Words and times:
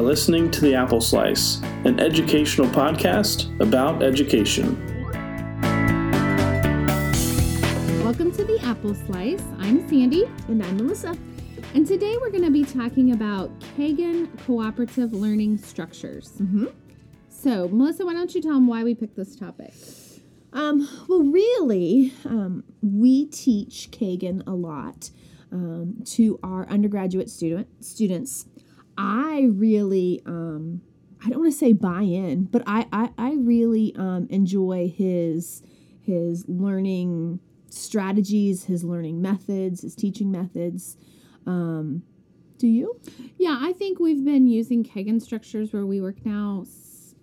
are 0.00 0.04
listening 0.04 0.50
to 0.50 0.62
The 0.62 0.74
Apple 0.74 1.02
Slice, 1.02 1.60
an 1.84 2.00
educational 2.00 2.66
podcast 2.68 3.54
about 3.60 4.02
education. 4.02 4.74
Welcome 8.02 8.32
to 8.32 8.44
The 8.44 8.58
Apple 8.62 8.94
Slice. 8.94 9.42
I'm 9.58 9.86
Sandy. 9.90 10.24
And 10.48 10.64
I'm 10.64 10.78
Melissa. 10.78 11.14
And 11.74 11.86
today 11.86 12.16
we're 12.18 12.30
going 12.30 12.44
to 12.44 12.50
be 12.50 12.64
talking 12.64 13.12
about 13.12 13.50
Kagan 13.76 14.26
Cooperative 14.46 15.12
Learning 15.12 15.58
Structures. 15.58 16.30
Mm-hmm. 16.40 16.68
So, 17.28 17.68
Melissa, 17.68 18.06
why 18.06 18.14
don't 18.14 18.34
you 18.34 18.40
tell 18.40 18.54
them 18.54 18.66
why 18.66 18.82
we 18.82 18.94
picked 18.94 19.16
this 19.16 19.36
topic? 19.36 19.74
Um, 20.54 20.88
well, 21.08 21.24
really, 21.24 22.14
um, 22.24 22.64
we 22.80 23.26
teach 23.26 23.90
Kagan 23.90 24.46
a 24.46 24.52
lot 24.52 25.10
um, 25.52 25.96
to 26.06 26.38
our 26.42 26.66
undergraduate 26.68 27.28
student 27.28 27.68
students. 27.84 28.46
I 29.00 29.48
really, 29.50 30.20
um, 30.26 30.82
I 31.24 31.30
don't 31.30 31.40
want 31.40 31.52
to 31.52 31.58
say 31.58 31.72
buy 31.72 32.02
in, 32.02 32.44
but 32.44 32.62
I, 32.66 32.86
I, 32.92 33.10
I 33.16 33.32
really 33.34 33.94
um, 33.96 34.26
enjoy 34.30 34.92
his 34.94 35.62
his 36.02 36.44
learning 36.48 37.40
strategies, 37.70 38.64
his 38.64 38.84
learning 38.84 39.22
methods, 39.22 39.82
his 39.82 39.94
teaching 39.94 40.30
methods. 40.30 40.98
Um, 41.46 42.02
do 42.58 42.66
you? 42.66 43.00
Yeah, 43.38 43.56
I 43.60 43.72
think 43.72 44.00
we've 44.00 44.24
been 44.24 44.46
using 44.46 44.84
Kagan 44.84 45.22
structures 45.22 45.72
where 45.72 45.86
we 45.86 46.02
work 46.02 46.26
now. 46.26 46.66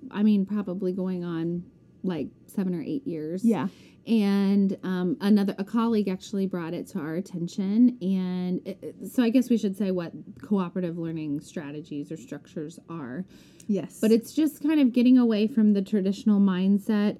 I 0.09 0.23
mean, 0.23 0.45
probably 0.45 0.93
going 0.93 1.23
on 1.23 1.63
like 2.03 2.27
seven 2.47 2.73
or 2.73 2.81
eight 2.81 3.05
years. 3.05 3.43
Yeah. 3.43 3.67
And 4.05 4.77
um, 4.83 5.17
another 5.19 5.53
a 5.57 5.65
colleague 5.65 6.07
actually 6.07 6.47
brought 6.47 6.73
it 6.73 6.87
to 6.89 6.99
our 6.99 7.15
attention, 7.15 7.97
and 8.01 8.65
it, 8.65 8.95
so 9.11 9.21
I 9.21 9.29
guess 9.29 9.49
we 9.49 9.57
should 9.57 9.75
say 9.75 9.91
what 9.91 10.13
cooperative 10.41 10.97
learning 10.97 11.41
strategies 11.41 12.09
or 12.09 12.15
structures 12.15 12.79
are. 12.89 13.25
Yes. 13.67 13.99
But 13.99 14.13
it's 14.13 14.31
just 14.31 14.63
kind 14.63 14.79
of 14.79 14.93
getting 14.93 15.17
away 15.17 15.47
from 15.47 15.73
the 15.73 15.81
traditional 15.81 16.39
mindset 16.39 17.19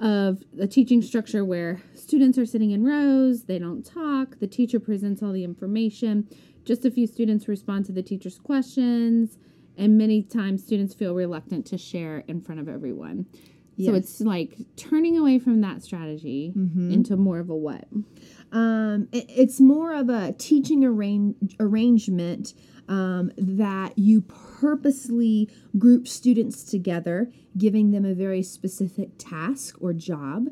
of 0.00 0.44
the 0.52 0.68
teaching 0.68 1.02
structure 1.02 1.44
where 1.44 1.82
students 1.94 2.38
are 2.38 2.46
sitting 2.46 2.70
in 2.70 2.84
rows, 2.84 3.44
they 3.44 3.58
don't 3.58 3.84
talk, 3.84 4.38
the 4.38 4.46
teacher 4.46 4.78
presents 4.78 5.22
all 5.24 5.32
the 5.32 5.42
information, 5.42 6.28
just 6.64 6.84
a 6.84 6.90
few 6.90 7.06
students 7.06 7.48
respond 7.48 7.84
to 7.86 7.92
the 7.92 8.02
teacher's 8.02 8.38
questions, 8.38 9.38
and 9.76 9.98
many 9.98 10.22
times 10.22 10.62
students 10.62 10.94
feel 10.94 11.14
reluctant 11.14 11.66
to 11.66 11.78
share 11.78 12.24
in 12.28 12.40
front 12.40 12.60
of 12.60 12.68
everyone. 12.68 13.26
So 13.78 13.92
it's 13.94 14.20
like 14.20 14.56
turning 14.76 15.16
away 15.16 15.38
from 15.38 15.60
that 15.60 15.82
strategy 15.82 16.52
into 16.92 17.16
more 17.16 17.38
of 17.38 17.48
a 17.50 17.56
what? 17.56 17.86
Um, 18.50 19.08
it- 19.12 19.26
it's 19.28 19.60
more 19.60 19.92
of 19.94 20.08
a 20.08 20.32
teaching 20.38 20.84
arrange, 20.84 21.36
arrangement 21.60 22.54
um, 22.88 23.30
that 23.36 23.98
you 23.98 24.22
purposely 24.22 25.48
group 25.78 26.08
students 26.08 26.64
together, 26.64 27.30
giving 27.56 27.90
them 27.90 28.04
a 28.04 28.14
very 28.14 28.42
specific 28.42 29.10
task 29.18 29.76
or 29.80 29.92
job. 29.92 30.48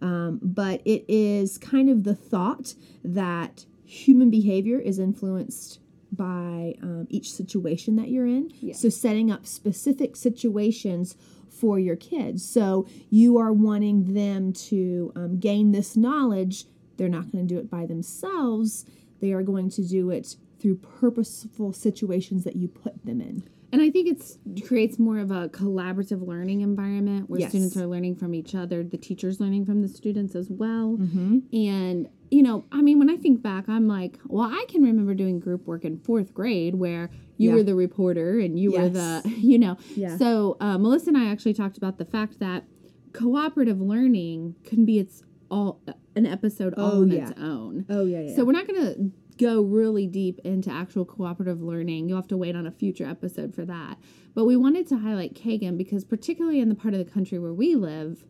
Um, 0.00 0.38
but 0.42 0.80
it 0.86 1.04
is 1.08 1.58
kind 1.58 1.90
of 1.90 2.04
the 2.04 2.14
thought 2.14 2.74
that 3.04 3.66
human 3.84 4.30
behavior 4.30 4.78
is 4.78 4.98
influenced 4.98 5.80
by 6.12 6.74
um, 6.82 7.06
each 7.10 7.32
situation 7.32 7.96
that 7.96 8.08
you're 8.08 8.26
in. 8.26 8.50
So, 8.72 8.88
setting 8.88 9.30
up 9.30 9.46
specific 9.46 10.16
situations 10.16 11.16
for 11.60 11.78
your 11.78 11.96
kids. 11.96 12.48
So, 12.48 12.86
you 13.10 13.38
are 13.38 13.52
wanting 13.52 14.14
them 14.14 14.52
to 14.54 15.12
um, 15.14 15.38
gain 15.38 15.72
this 15.72 15.96
knowledge. 15.96 16.64
They're 16.96 17.08
not 17.08 17.30
going 17.30 17.46
to 17.46 17.54
do 17.54 17.60
it 17.60 17.70
by 17.70 17.86
themselves, 17.86 18.84
they 19.20 19.32
are 19.32 19.42
going 19.42 19.70
to 19.70 19.82
do 19.82 20.10
it 20.10 20.36
through 20.58 20.76
purposeful 20.76 21.72
situations 21.72 22.44
that 22.44 22.56
you 22.56 22.68
put 22.68 23.04
them 23.04 23.20
in. 23.20 23.42
And 23.72 23.80
I 23.80 23.90
think 23.90 24.08
it's 24.08 24.38
creates 24.66 24.98
more 24.98 25.18
of 25.18 25.30
a 25.30 25.48
collaborative 25.48 26.26
learning 26.26 26.60
environment 26.62 27.30
where 27.30 27.40
Yes. 27.40 27.50
students 27.50 27.76
are 27.76 27.86
learning 27.86 28.16
from 28.16 28.34
each 28.34 28.54
other, 28.54 28.82
the 28.82 28.96
teachers 28.98 29.40
learning 29.40 29.64
from 29.64 29.80
the 29.82 29.88
students 29.88 30.34
as 30.34 30.48
well. 30.50 30.96
Mm-hmm. 30.98 31.38
And 31.56 32.08
you 32.32 32.42
know, 32.44 32.64
I 32.70 32.80
mean, 32.80 32.98
when 33.00 33.10
I 33.10 33.16
think 33.16 33.42
back, 33.42 33.68
I'm 33.68 33.88
like, 33.88 34.18
well, 34.26 34.48
I 34.48 34.64
can 34.68 34.82
remember 34.84 35.14
doing 35.14 35.40
group 35.40 35.66
work 35.66 35.84
in 35.84 35.98
fourth 35.98 36.32
grade 36.32 36.76
where 36.76 37.10
you 37.36 37.50
Yeah. 37.50 37.56
were 37.56 37.62
the 37.64 37.74
reporter 37.74 38.38
and 38.38 38.56
you 38.58 38.70
were 38.72 38.88
the, 38.88 39.22
you 39.38 39.58
know. 39.58 39.76
Yeah. 39.96 40.16
So 40.16 40.56
uh, 40.60 40.78
Melissa 40.78 41.08
and 41.10 41.18
I 41.18 41.28
actually 41.30 41.54
talked 41.54 41.76
about 41.76 41.98
the 41.98 42.04
fact 42.04 42.38
that 42.38 42.64
cooperative 43.12 43.80
learning 43.80 44.54
can 44.64 44.84
be 44.84 44.98
its 44.98 45.22
all 45.50 45.80
an 46.14 46.26
episode 46.26 46.74
all 46.74 46.92
Oh, 46.92 47.02
on 47.02 47.10
yeah. 47.10 47.28
its 47.30 47.40
own. 47.40 47.84
Oh, 47.88 48.04
yeah, 48.04 48.20
yeah. 48.20 48.36
So 48.36 48.44
we're 48.44 48.52
not 48.52 48.66
going 48.68 48.80
to 48.80 49.10
go 49.40 49.62
really 49.62 50.06
deep 50.06 50.38
into 50.44 50.70
actual 50.70 51.04
cooperative 51.04 51.62
learning. 51.62 52.08
You'll 52.08 52.18
have 52.18 52.28
to 52.28 52.36
wait 52.36 52.54
on 52.54 52.66
a 52.66 52.70
future 52.70 53.06
episode 53.06 53.54
for 53.54 53.64
that. 53.64 53.98
But 54.34 54.44
we 54.44 54.56
wanted 54.56 54.86
to 54.88 54.98
highlight 54.98 55.34
Kagan 55.34 55.78
because 55.78 56.04
particularly 56.04 56.60
in 56.60 56.68
the 56.68 56.74
part 56.74 56.94
of 56.94 57.04
the 57.04 57.10
country 57.10 57.38
where 57.38 57.54
we 57.54 57.74
live, 57.74 58.24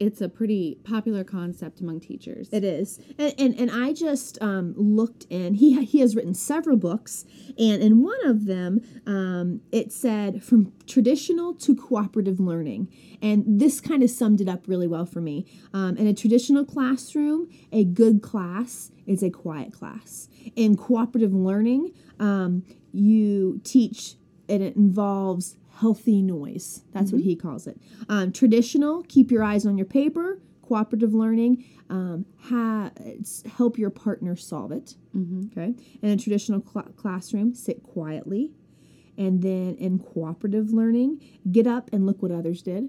it's 0.00 0.20
a 0.20 0.28
pretty 0.28 0.78
popular 0.82 1.22
concept 1.22 1.80
among 1.80 2.00
teachers. 2.00 2.48
It 2.50 2.64
is, 2.64 2.98
and 3.18 3.32
and, 3.38 3.54
and 3.58 3.70
I 3.70 3.92
just 3.92 4.40
um, 4.42 4.74
looked 4.76 5.24
in. 5.30 5.54
He 5.54 5.84
he 5.84 6.00
has 6.00 6.16
written 6.16 6.34
several 6.34 6.76
books, 6.76 7.24
and 7.56 7.82
in 7.82 8.02
one 8.02 8.26
of 8.26 8.46
them, 8.46 8.80
um, 9.06 9.60
it 9.70 9.92
said 9.92 10.42
from 10.42 10.72
traditional 10.86 11.54
to 11.54 11.76
cooperative 11.76 12.40
learning, 12.40 12.88
and 13.22 13.44
this 13.46 13.80
kind 13.80 14.02
of 14.02 14.10
summed 14.10 14.40
it 14.40 14.48
up 14.48 14.66
really 14.66 14.88
well 14.88 15.06
for 15.06 15.20
me. 15.20 15.46
Um, 15.72 15.96
in 15.96 16.08
a 16.08 16.14
traditional 16.14 16.64
classroom, 16.64 17.48
a 17.70 17.84
good 17.84 18.20
class 18.20 18.90
is 19.06 19.22
a 19.22 19.30
quiet 19.30 19.72
class. 19.72 20.28
In 20.56 20.76
cooperative 20.76 21.34
learning, 21.34 21.92
um, 22.20 22.64
you 22.92 23.60
teach, 23.64 24.16
and 24.48 24.62
it 24.62 24.76
involves 24.76 25.56
healthy 25.78 26.22
noise. 26.22 26.82
That's 26.92 27.10
what 27.12 27.22
he 27.22 27.34
calls 27.34 27.66
it. 27.66 27.76
Um, 28.08 28.32
traditional, 28.32 29.02
keep 29.02 29.30
your 29.30 29.42
eyes 29.42 29.66
on 29.66 29.76
your 29.76 29.86
paper. 29.86 30.40
Cooperative 30.62 31.12
learning, 31.12 31.64
um, 31.90 32.24
ha- 32.40 32.90
help 33.56 33.76
your 33.76 33.90
partner 33.90 34.34
solve 34.36 34.72
it. 34.72 34.94
Okay. 35.52 35.74
In 36.00 36.08
a 36.10 36.16
traditional 36.16 36.62
cl- 36.62 36.88
classroom, 36.96 37.54
sit 37.54 37.82
quietly. 37.82 38.52
And 39.18 39.42
then 39.42 39.76
in 39.76 39.98
cooperative 39.98 40.72
learning, 40.72 41.20
get 41.52 41.66
up 41.66 41.90
and 41.92 42.06
look 42.06 42.22
what 42.22 42.30
others 42.30 42.62
did. 42.62 42.88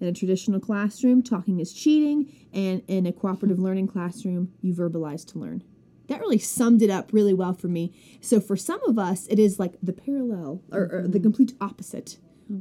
In 0.00 0.06
a 0.06 0.12
traditional 0.12 0.60
classroom, 0.60 1.22
talking 1.22 1.58
is 1.58 1.72
cheating. 1.72 2.32
And 2.52 2.82
in 2.86 3.06
a 3.06 3.12
cooperative 3.12 3.58
learning 3.58 3.88
classroom, 3.88 4.52
you 4.60 4.72
verbalize 4.72 5.26
to 5.32 5.38
learn. 5.38 5.64
That 6.08 6.20
really 6.20 6.38
summed 6.38 6.82
it 6.82 6.90
up 6.90 7.12
really 7.12 7.34
well 7.34 7.52
for 7.52 7.68
me. 7.68 7.92
So 8.20 8.40
for 8.40 8.56
some 8.56 8.80
of 8.88 8.98
us, 8.98 9.26
it 9.28 9.38
is 9.38 9.58
like 9.58 9.74
the 9.82 9.92
parallel 9.92 10.62
or, 10.72 10.82
or 10.82 11.02
the 11.02 11.18
mm-hmm. 11.18 11.22
complete 11.22 11.54
opposite 11.60 12.18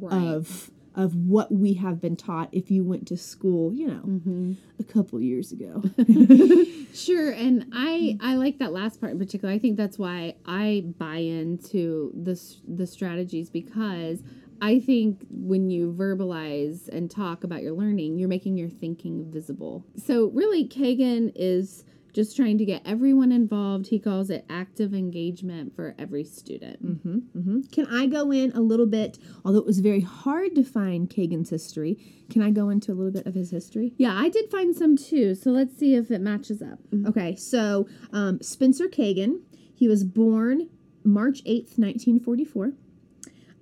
of 0.10 0.72
of 0.96 1.14
what 1.14 1.52
we 1.52 1.74
have 1.74 2.00
been 2.00 2.16
taught 2.16 2.48
if 2.54 2.72
you 2.72 2.82
went 2.82 3.06
to 3.06 3.18
school, 3.18 3.74
you 3.74 3.86
know, 3.86 4.02
mm-hmm. 4.06 4.54
a 4.80 4.84
couple 4.84 5.20
years 5.20 5.52
ago. 5.52 5.84
Sure, 6.96 7.30
and 7.30 7.66
I 7.74 8.16
mm. 8.16 8.18
I 8.22 8.36
like 8.36 8.60
that 8.60 8.72
last 8.72 9.02
part 9.02 9.12
in 9.12 9.20
particular. 9.20 9.54
I 9.54 9.60
think 9.60 9.76
that's 9.76 10.00
why 10.00 10.36
I 10.46 10.86
buy 10.98 11.18
into 11.18 12.12
this 12.16 12.62
the 12.66 12.88
strategies 12.88 13.50
because 13.50 14.24
I 14.62 14.80
think 14.80 15.26
when 15.30 15.70
you 15.70 15.92
verbalize 15.92 16.88
and 16.88 17.12
talk 17.12 17.44
about 17.44 17.62
your 17.62 17.74
learning, 17.74 18.18
you're 18.18 18.30
making 18.30 18.58
your 18.58 18.70
thinking 18.70 19.30
visible. 19.30 19.86
So 19.98 20.28
really, 20.28 20.66
Kagan 20.66 21.34
is 21.36 21.84
just 22.16 22.36
trying 22.36 22.58
to 22.58 22.66
get 22.66 22.82
everyone 22.86 23.32
involved. 23.32 23.88
He 23.88 24.00
calls 24.00 24.30
it 24.30 24.46
active 24.50 24.94
engagement 24.94 25.76
for 25.76 25.94
every 26.00 26.24
student. 26.24 26.80
hmm 26.80 27.62
Can 27.72 27.86
I 27.88 28.08
go 28.08 28.32
in 28.32 28.52
a 28.54 28.62
little 28.62 28.86
bit, 28.88 29.20
although 29.44 29.60
it 29.60 29.66
was 29.66 29.80
very 29.80 30.00
hard 30.02 30.56
to 30.56 30.64
find 30.64 31.10
Kagan's 31.10 31.50
history, 31.50 32.00
can 32.30 32.42
I 32.42 32.50
go 32.52 32.70
into 32.70 32.92
a 32.92 32.96
little 32.96 33.12
bit 33.12 33.28
of 33.28 33.36
his 33.36 33.52
history? 33.52 33.94
Yeah, 33.98 34.16
I 34.18 34.30
did 34.30 34.50
find 34.50 34.74
some 34.76 34.96
too. 34.96 35.36
So 35.36 35.52
let's 35.52 35.78
see 35.78 35.94
if 35.96 36.10
it 36.10 36.22
matches 36.22 36.62
up. 36.62 36.80
Okay, 37.06 37.36
so 37.36 37.88
um, 38.14 38.42
Spencer 38.42 38.88
Kagan, 38.88 39.42
he 39.76 39.88
was 39.88 40.04
born 40.04 40.70
March 41.04 41.44
8th, 41.44 41.78
1944. 41.78 42.72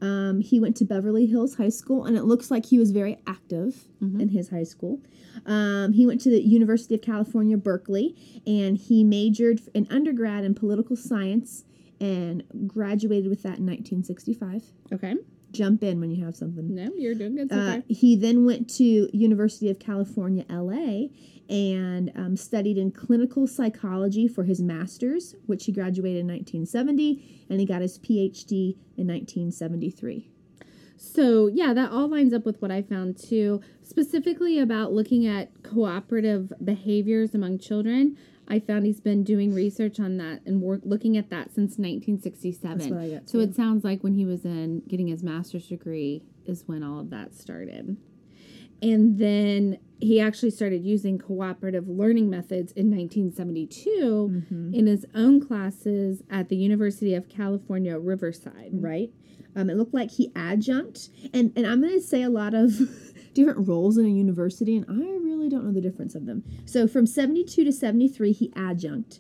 Um, 0.04 0.42
he 0.42 0.60
went 0.60 0.76
to 0.78 0.86
Beverly 0.86 1.26
Hills 1.26 1.56
High 1.56 1.70
School, 1.70 2.04
and 2.04 2.18
it 2.18 2.26
looks 2.26 2.52
like 2.52 2.66
he 2.66 2.78
was 2.78 2.92
very 2.92 3.20
active 3.26 3.88
in 4.02 4.28
his 4.28 4.50
high 4.50 4.66
school. 4.66 5.00
Um, 5.46 5.94
he 5.94 6.06
went 6.06 6.20
to 6.22 6.30
the 6.30 6.42
University 6.42 6.94
of 6.96 7.02
California, 7.02 7.56
Berkeley, 7.56 8.14
and 8.46 8.78
he 8.78 9.06
majored 9.06 9.62
in 9.74 9.88
undergrad 9.90 10.44
in 10.44 10.56
political 10.56 10.98
science 10.98 11.64
and 12.02 12.44
graduated 12.68 13.30
with 13.30 13.44
that 13.44 13.60
in 13.60 13.66
1965. 13.66 14.64
Okay. 14.92 15.16
Jump 15.54 15.84
in 15.84 16.00
when 16.00 16.12
you 16.12 16.26
have 16.26 16.36
something. 16.36 16.74
No, 16.74 16.92
you're 16.98 17.16
doing 17.16 17.36
good 17.36 17.50
so 17.50 17.58
Uh, 17.58 17.82
he 17.88 18.16
then 18.16 18.46
went 18.46 18.70
to 18.78 19.08
University 19.16 19.70
of 19.70 19.80
California, 19.80 20.46
LA, 20.50 21.08
and 21.48 22.12
um, 22.16 22.36
studied 22.36 22.78
in 22.78 22.92
clinical 22.92 23.48
psychology 23.48 24.28
for 24.28 24.44
his 24.44 24.62
master's, 24.62 25.36
which 25.46 25.66
he 25.66 25.72
graduated 25.72 26.22
in 26.22 26.28
1970, 26.28 27.46
and 27.50 27.60
he 27.60 27.66
got 27.66 27.82
his 27.82 28.00
PhD 28.00 28.76
in 28.98 29.08
1973. 29.08 30.33
So, 30.96 31.48
yeah, 31.48 31.74
that 31.74 31.92
all 31.92 32.08
lines 32.08 32.34
up 32.34 32.46
with 32.46 32.62
what 32.62 32.72
I 32.72 32.82
found 32.82 33.18
too, 33.18 33.62
specifically 33.82 34.60
about 34.60 34.94
looking 34.94 35.26
at 35.28 35.52
cooperative 35.64 36.52
behaviors 36.64 37.34
among 37.36 37.60
children. 37.60 38.18
I 38.48 38.60
found 38.60 38.86
he's 38.86 39.00
been 39.02 39.24
doing 39.24 39.54
research 39.54 40.00
on 40.00 40.18
that 40.18 40.42
and 40.46 40.62
work 40.62 40.82
looking 40.84 41.16
at 41.18 41.30
that 41.30 41.48
since 41.54 41.78
1967. 41.78 42.78
That's 42.78 42.90
what 42.92 43.00
I 43.00 43.10
got 43.10 43.30
so 43.30 43.40
it 43.40 43.56
sounds 43.56 43.84
like 43.86 44.04
when 44.04 44.14
he 44.14 44.26
was 44.26 44.44
in 44.44 44.82
getting 44.88 45.08
his 45.08 45.24
master's 45.24 45.68
degree 45.68 46.24
is 46.46 46.64
when 46.68 46.84
all 46.84 47.00
of 47.00 47.10
that 47.12 47.34
started. 47.34 47.96
And 48.82 49.18
then 49.18 49.78
he 50.02 50.20
actually 50.20 50.50
started 50.52 50.84
using 50.84 51.18
cooperative 51.18 51.88
learning 51.88 52.30
methods 52.30 52.74
in 52.74 52.92
1972 52.92 53.90
Mm-hmm. 54.50 54.74
in 54.74 54.88
his 54.88 55.06
own 55.16 55.40
classes 55.46 56.22
at 56.30 56.50
the 56.50 56.58
University 56.58 57.14
of 57.16 57.30
California, 57.30 57.98
Riverside. 57.98 58.72
right? 58.74 59.10
Um, 59.56 59.70
it 59.70 59.78
looked 59.78 59.94
like 59.94 60.12
he 60.12 60.32
adjunct, 60.36 61.10
and 61.34 61.54
and 61.56 61.68
I'm 61.68 61.82
going 61.82 61.94
to 61.94 62.02
say 62.02 62.24
a 62.24 62.30
lot 62.30 62.54
of 62.54 62.80
different 63.34 63.68
roles 63.68 63.98
in 63.98 64.06
a 64.06 64.10
university, 64.10 64.76
and 64.76 64.86
I 64.90 65.18
really 65.24 65.50
don't 65.50 65.66
know 65.66 65.74
the 65.74 65.82
difference 65.82 66.16
of 66.16 66.26
them. 66.26 66.44
So 66.66 66.88
from 66.88 67.06
72 67.06 67.64
to 67.64 67.72
73, 67.72 68.32
he 68.32 68.52
adjunct. 68.56 69.20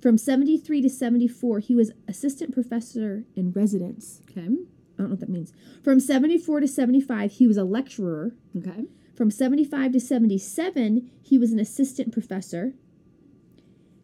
From 0.00 0.16
73 0.16 0.80
to 0.82 0.88
74, 0.88 1.58
he 1.58 1.74
was 1.74 1.92
assistant 2.08 2.54
professor 2.54 3.24
in 3.36 3.52
residence. 3.52 4.22
Okay. 4.30 4.40
I 4.40 4.46
don't 4.46 4.58
know 4.98 5.08
what 5.08 5.20
that 5.20 5.28
means. 5.28 5.52
From 5.82 6.00
74 6.00 6.60
to 6.60 6.68
75, 6.68 7.32
he 7.32 7.46
was 7.46 7.56
a 7.56 7.64
lecturer. 7.64 8.32
Okay. 8.56 8.86
From 9.14 9.30
75 9.30 9.92
to 9.92 10.00
77, 10.00 11.10
he 11.22 11.38
was 11.38 11.52
an 11.52 11.60
assistant 11.60 12.12
professor. 12.12 12.72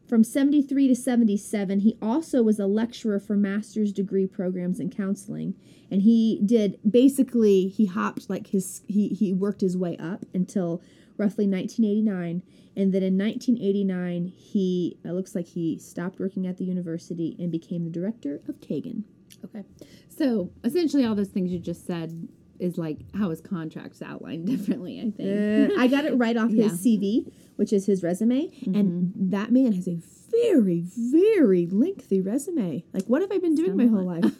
From 0.08 0.22
73 0.22 0.88
to 0.88 0.94
77, 0.94 1.80
he 1.80 1.98
also 2.00 2.42
was 2.42 2.60
a 2.60 2.66
lecturer 2.66 3.18
for 3.18 3.36
master's 3.36 3.92
degree 3.92 4.26
programs 4.26 4.78
in 4.78 4.88
counseling. 4.90 5.54
And 5.90 6.02
he 6.02 6.40
did 6.44 6.78
basically, 6.88 7.68
he 7.68 7.86
hopped 7.86 8.30
like 8.30 8.48
his, 8.48 8.82
he, 8.86 9.08
he 9.08 9.32
worked 9.32 9.60
his 9.60 9.76
way 9.76 9.96
up 9.98 10.24
until 10.32 10.80
roughly 11.16 11.46
1989. 11.48 12.42
And 12.76 12.92
then 12.92 13.02
in 13.02 13.18
1989, 13.18 14.32
he, 14.36 14.96
it 15.04 15.12
looks 15.12 15.34
like 15.34 15.48
he 15.48 15.78
stopped 15.78 16.20
working 16.20 16.46
at 16.46 16.58
the 16.58 16.64
university 16.64 17.34
and 17.38 17.50
became 17.50 17.84
the 17.84 17.90
director 17.90 18.40
of 18.48 18.60
Kagan. 18.60 19.02
Okay. 19.44 19.64
So 20.08 20.50
essentially, 20.62 21.04
all 21.04 21.14
those 21.14 21.28
things 21.28 21.50
you 21.50 21.58
just 21.58 21.86
said 21.86 22.28
is 22.60 22.78
like 22.78 22.98
how 23.14 23.30
his 23.30 23.40
contract's 23.40 24.02
outlined 24.02 24.46
differently, 24.52 25.00
I 25.00 25.10
think. 25.10 25.72
Uh, 25.72 25.74
I 25.80 25.86
got 25.86 26.04
it 26.04 26.14
right 26.14 26.36
off 26.36 26.50
his 26.50 26.72
CV, 26.72 27.30
which 27.56 27.72
is 27.72 27.86
his 27.86 28.02
resume, 28.02 28.50
and 28.66 29.12
that 29.16 29.52
man 29.52 29.72
has 29.72 29.88
a 29.88 29.98
very, 30.30 30.84
very 30.86 31.66
lengthy 31.66 32.20
resume. 32.20 32.84
Like, 32.92 33.04
what 33.04 33.22
have 33.22 33.32
I 33.32 33.38
been 33.38 33.54
doing 33.54 33.76
my 33.76 33.86
whole 33.86 34.04
life? 34.04 34.34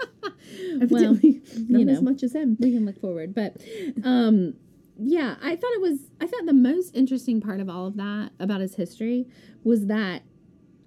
well, 0.90 1.14
not 1.14 1.86
know. 1.86 1.92
as 1.92 2.02
much 2.02 2.22
as 2.22 2.34
him. 2.34 2.56
we 2.58 2.72
can 2.72 2.86
look 2.86 3.00
forward. 3.00 3.34
But 3.34 3.56
um 4.04 4.54
yeah, 5.02 5.36
I 5.42 5.56
thought 5.56 5.72
it 5.72 5.80
was 5.80 5.98
I 6.20 6.26
thought 6.26 6.46
the 6.46 6.52
most 6.52 6.94
interesting 6.94 7.40
part 7.40 7.60
of 7.60 7.68
all 7.68 7.86
of 7.86 7.96
that 7.96 8.32
about 8.38 8.60
his 8.60 8.74
history 8.74 9.26
was 9.64 9.86
that 9.86 10.22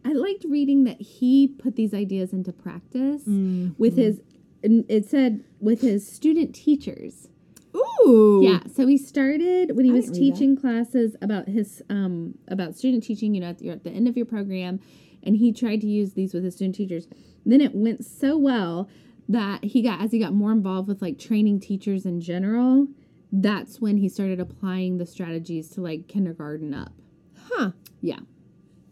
I 0.06 0.14
liked 0.14 0.46
reading 0.48 0.84
that 0.84 1.02
he 1.02 1.48
put 1.48 1.75
these 1.75 1.94
ideas 1.94 2.34
into 2.34 2.52
practice 2.52 3.24
with 3.78 3.96
his 3.96 4.22
and 4.63 4.86
it 4.89 5.06
said 5.06 5.44
with 5.60 5.81
his 5.81 6.07
student 6.07 6.54
teachers. 6.56 7.27
Ooh, 7.75 8.42
Yeah, 8.44 8.60
so 8.71 8.86
he 8.86 8.98
started 8.98 9.75
when 9.75 9.86
he 9.86 9.92
I 9.92 9.95
was 9.95 10.12
teaching 10.12 10.56
classes 10.56 11.15
about 11.21 11.48
his 11.48 11.81
um 11.89 12.36
about 12.48 12.75
student 12.75 13.04
teaching. 13.04 13.33
You 13.33 13.42
know, 13.42 13.48
at 13.50 13.57
the, 13.60 13.65
you're 13.65 13.74
at 13.74 13.83
the 13.83 13.89
end 13.92 14.07
of 14.07 14.15
your 14.15 14.25
program, 14.25 14.80
and 15.24 15.38
he 15.38 15.51
tried 15.51 15.81
to 15.81 15.88
use 15.88 16.13
these 16.13 16.33
with 16.33 16.44
his 16.44 16.56
student 16.56 16.75
teachers. 16.75 17.07
Then 17.45 17.62
it 17.62 17.74
went 17.75 18.06
so 18.06 18.38
well 18.38 18.89
that 19.27 19.63
he 19.63 19.81
got 19.81 20.01
as 20.01 20.12
he 20.12 20.19
got 20.19 20.33
more 20.33 20.51
involved 20.51 20.88
with 20.88 21.01
like 21.01 21.18
training 21.18 21.60
teachers 21.60 22.06
in 22.06 22.21
general. 22.21 22.88
That's 23.31 23.81
when 23.81 23.98
he 23.98 24.07
started 24.10 24.39
applying 24.39 24.98
the 24.98 25.06
strategies 25.07 25.69
to 25.71 25.81
like 25.81 26.07
kindergarten 26.07 26.74
up. 26.74 26.92
huh? 27.56 27.71
Yeah, 28.01 28.19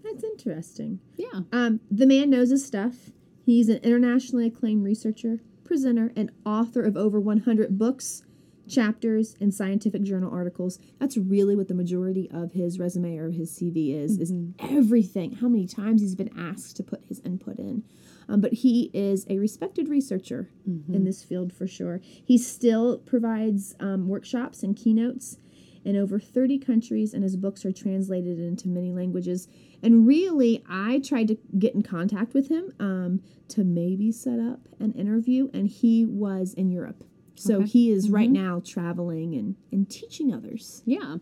That's 0.04 0.24
interesting. 0.24 1.00
yeah, 1.18 1.42
Um, 1.52 1.80
the 1.92 2.08
man 2.08 2.30
knows 2.32 2.50
his 2.50 2.66
stuff. 2.66 3.12
He's 3.46 3.70
an 3.70 3.78
internationally 3.84 4.48
acclaimed 4.48 4.84
researcher, 4.84 5.42
presenter, 5.72 6.12
and 6.18 6.30
author 6.46 6.82
of 6.82 6.98
over 6.98 7.18
100 7.18 7.80
books, 7.80 8.24
chapters, 8.68 9.38
and 9.40 9.54
scientific 9.54 10.04
journal 10.04 10.30
articles. 10.30 10.80
That's 11.00 11.16
really 11.16 11.56
what 11.56 11.70
the 11.70 11.74
majority 11.74 12.30
of 12.30 12.52
his 12.52 12.78
resume 12.78 13.18
or 13.18 13.30
his 13.30 13.58
CV 13.58 13.96
is, 13.96 14.18
is 14.18 14.34
everything. 14.60 15.38
How 15.38 15.48
many 15.48 15.66
times 15.66 16.02
he's 16.02 16.14
been 16.14 16.38
asked 16.38 16.76
to 16.76 16.84
put 16.84 17.06
his 17.08 17.22
input 17.22 17.58
in. 17.58 17.86
Um, 18.28 18.42
but 18.42 18.52
he 18.52 18.92
is 18.94 19.26
a 19.30 19.38
respected 19.38 19.88
researcher 19.88 20.50
in 20.66 21.06
this 21.06 21.24
field 21.24 21.54
for 21.54 21.68
sure. 21.68 22.02
He 22.04 22.38
still 22.38 22.98
provides 22.98 23.74
um, 23.80 24.10
workshops 24.10 24.64
and 24.64 24.76
keynotes 24.76 25.38
in 25.84 25.96
over 25.96 26.20
30 26.20 26.60
countries, 26.60 27.14
and 27.14 27.24
his 27.24 27.36
books 27.36 27.66
are 27.66 27.72
translated 27.72 28.40
into 28.40 28.68
many 28.68 28.92
languages. 28.92 29.48
And 29.82 30.06
really, 30.08 30.64
I 30.70 31.00
tried 31.00 31.28
to 31.30 31.38
get 31.58 31.74
in 31.74 31.84
contact 31.84 32.34
with 32.34 32.50
him 32.50 32.72
um, 32.80 33.22
to 33.50 33.64
maybe 33.64 34.12
set 34.12 34.40
up 34.40 34.60
an 34.80 34.92
interview, 34.94 35.50
and 35.54 35.68
he 35.68 36.06
was 36.06 36.54
in 36.54 36.70
Europe. 36.72 37.04
So 37.36 37.56
Okay. 37.58 37.66
he 37.66 37.90
is 37.92 38.10
right 38.12 38.30
now 38.30 38.62
traveling 38.64 39.34
and, 39.34 39.56
and 39.72 39.90
teaching 39.90 40.32
others. 40.34 40.84
yeah. 40.86 41.16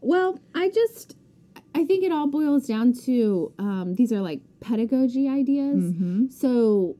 Well, 0.00 0.38
I 0.54 0.68
just 0.68 1.16
I 1.76 1.84
think 1.84 2.04
it 2.04 2.12
all 2.12 2.26
boils 2.26 2.66
down 2.66 2.92
to 3.04 3.52
um, 3.58 3.94
these 3.94 4.12
are 4.12 4.20
like 4.20 4.40
pedagogy 4.60 5.28
ideas. 5.28 5.82
Mm-hmm. 5.84 6.26
So 6.28 6.96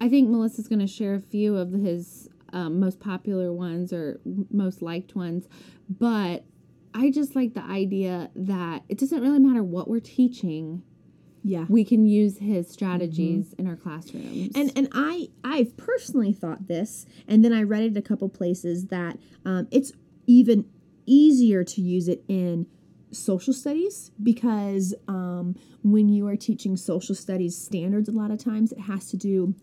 I 0.00 0.08
think 0.08 0.28
Melissa's 0.28 0.66
going 0.68 0.80
to 0.80 0.86
share 0.86 1.14
a 1.14 1.20
few 1.20 1.56
of 1.56 1.72
his 1.72 2.28
um, 2.52 2.80
most 2.80 3.00
popular 3.00 3.52
ones 3.52 3.92
or 3.92 4.20
most 4.50 4.82
liked 4.82 5.14
ones, 5.14 5.48
but 5.88 6.44
I 6.94 7.10
just 7.10 7.36
like 7.36 7.54
the 7.54 7.62
idea 7.62 8.30
that 8.34 8.82
it 8.88 8.98
doesn't 8.98 9.20
really 9.20 9.38
matter 9.38 9.62
what 9.62 9.88
we're 9.88 10.00
teaching. 10.00 10.82
Yeah. 11.42 11.64
We 11.68 11.84
can 11.84 12.04
use 12.04 12.38
his 12.38 12.68
strategies 12.68 13.54
in 13.54 13.66
our 13.66 13.76
classrooms. 13.76 14.50
And 14.54 14.72
and 14.76 14.88
I 14.92 15.28
I've 15.42 15.76
personally 15.76 16.32
thought 16.32 16.68
this, 16.68 17.06
and 17.26 17.44
then 17.44 17.52
I 17.52 17.62
read 17.62 17.84
it 17.84 17.96
a 17.96 18.02
couple 18.02 18.28
places 18.28 18.86
that 18.86 19.18
um, 19.44 19.66
it's 19.70 19.92
even 20.26 20.66
easier 21.06 21.64
to 21.64 21.80
use 21.80 22.08
it 22.08 22.22
in 22.28 22.66
social 23.12 23.52
studies 23.52 24.10
because 24.22 24.94
um, 25.08 25.56
when 25.82 26.08
you 26.08 26.26
are 26.28 26.36
teaching 26.36 26.76
social 26.76 27.14
studies 27.14 27.56
standards, 27.56 28.08
a 28.08 28.12
lot 28.12 28.30
of 28.30 28.42
times 28.42 28.72
it 28.72 28.80
has 28.80 29.10
to 29.10 29.16
do 29.16 29.54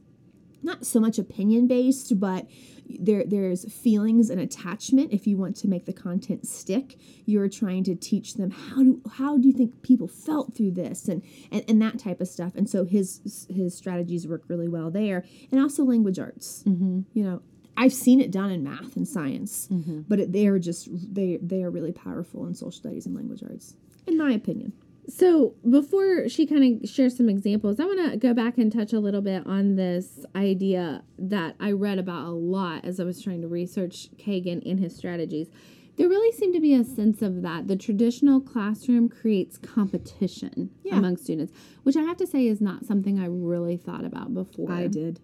not 0.63 0.85
so 0.85 0.99
much 0.99 1.19
opinion 1.19 1.67
based, 1.67 2.19
but 2.19 2.47
there 2.89 3.23
there's 3.25 3.71
feelings 3.71 4.29
and 4.29 4.39
attachment. 4.39 5.11
If 5.11 5.27
you 5.27 5.37
want 5.37 5.55
to 5.57 5.67
make 5.67 5.85
the 5.85 5.93
content 5.93 6.47
stick, 6.47 6.97
you're 7.25 7.49
trying 7.49 7.83
to 7.85 7.95
teach 7.95 8.35
them 8.35 8.51
how 8.51 8.83
do 8.83 9.01
how 9.13 9.37
do 9.37 9.47
you 9.47 9.53
think 9.53 9.81
people 9.81 10.07
felt 10.07 10.55
through 10.55 10.71
this 10.71 11.07
and 11.07 11.21
and, 11.51 11.63
and 11.67 11.81
that 11.81 11.99
type 11.99 12.21
of 12.21 12.27
stuff. 12.27 12.55
And 12.55 12.69
so 12.69 12.85
his 12.85 13.47
his 13.49 13.75
strategies 13.75 14.27
work 14.27 14.43
really 14.47 14.67
well 14.67 14.89
there, 14.89 15.25
and 15.51 15.61
also 15.61 15.83
language 15.83 16.19
arts. 16.19 16.63
Mm-hmm. 16.65 17.01
You 17.13 17.23
know. 17.23 17.41
I've 17.79 17.93
seen 17.93 18.19
it 18.21 18.31
done 18.31 18.49
in 18.49 18.63
math 18.63 18.95
and 18.95 19.07
science, 19.07 19.67
but 20.09 20.19
it, 20.19 20.31
they 20.31 20.47
are 20.47 20.57
just 20.57 20.89
they 21.13 21.37
they 21.39 21.61
are 21.61 21.69
really 21.69 21.91
powerful 21.91 22.47
in 22.47 22.55
social 22.55 22.71
studies 22.71 23.05
and 23.05 23.15
language 23.15 23.43
arts, 23.43 23.75
in 24.07 24.17
my 24.17 24.31
opinion. 24.31 24.73
So 25.09 25.55
before 25.69 26.27
she 26.27 26.45
kind 26.45 26.83
of 26.83 26.89
shares 26.89 27.15
some 27.15 27.29
examples, 27.29 27.79
I 27.79 27.85
want 27.85 28.11
to 28.11 28.17
go 28.17 28.33
back 28.33 28.57
and 28.57 28.71
touch 28.71 28.91
a 28.91 28.99
little 28.99 29.21
bit 29.21 29.45
on 29.47 29.75
this 29.75 30.25
idea 30.35 31.03
that 31.17 31.55
I 31.59 31.71
read 31.71 31.97
about 31.97 32.27
a 32.27 32.31
lot 32.31 32.83
as 32.83 32.99
I 32.99 33.05
was 33.05 33.21
trying 33.21 33.41
to 33.41 33.47
research 33.47 34.09
Kagan 34.17 34.69
and 34.69 34.79
his 34.79 34.95
strategies. 34.95 35.47
There 35.95 36.09
really 36.09 36.31
seemed 36.37 36.53
to 36.55 36.59
be 36.59 36.73
a 36.75 36.83
sense 36.83 37.21
of 37.21 37.41
that 37.41 37.67
the 37.67 37.75
traditional 37.75 38.39
classroom 38.41 39.09
creates 39.09 39.57
competition 39.57 40.69
Yeah. 40.83 40.97
among 40.99 41.17
students, 41.17 41.53
which 41.83 41.95
I 41.95 42.01
have 42.03 42.17
to 42.17 42.27
say 42.27 42.45
is 42.45 42.61
not 42.61 42.85
something 42.85 43.17
I 43.19 43.25
really 43.25 43.77
thought 43.77 44.05
about 44.05 44.33
before. 44.33 44.71
I 44.71 44.87
did. 44.87 45.19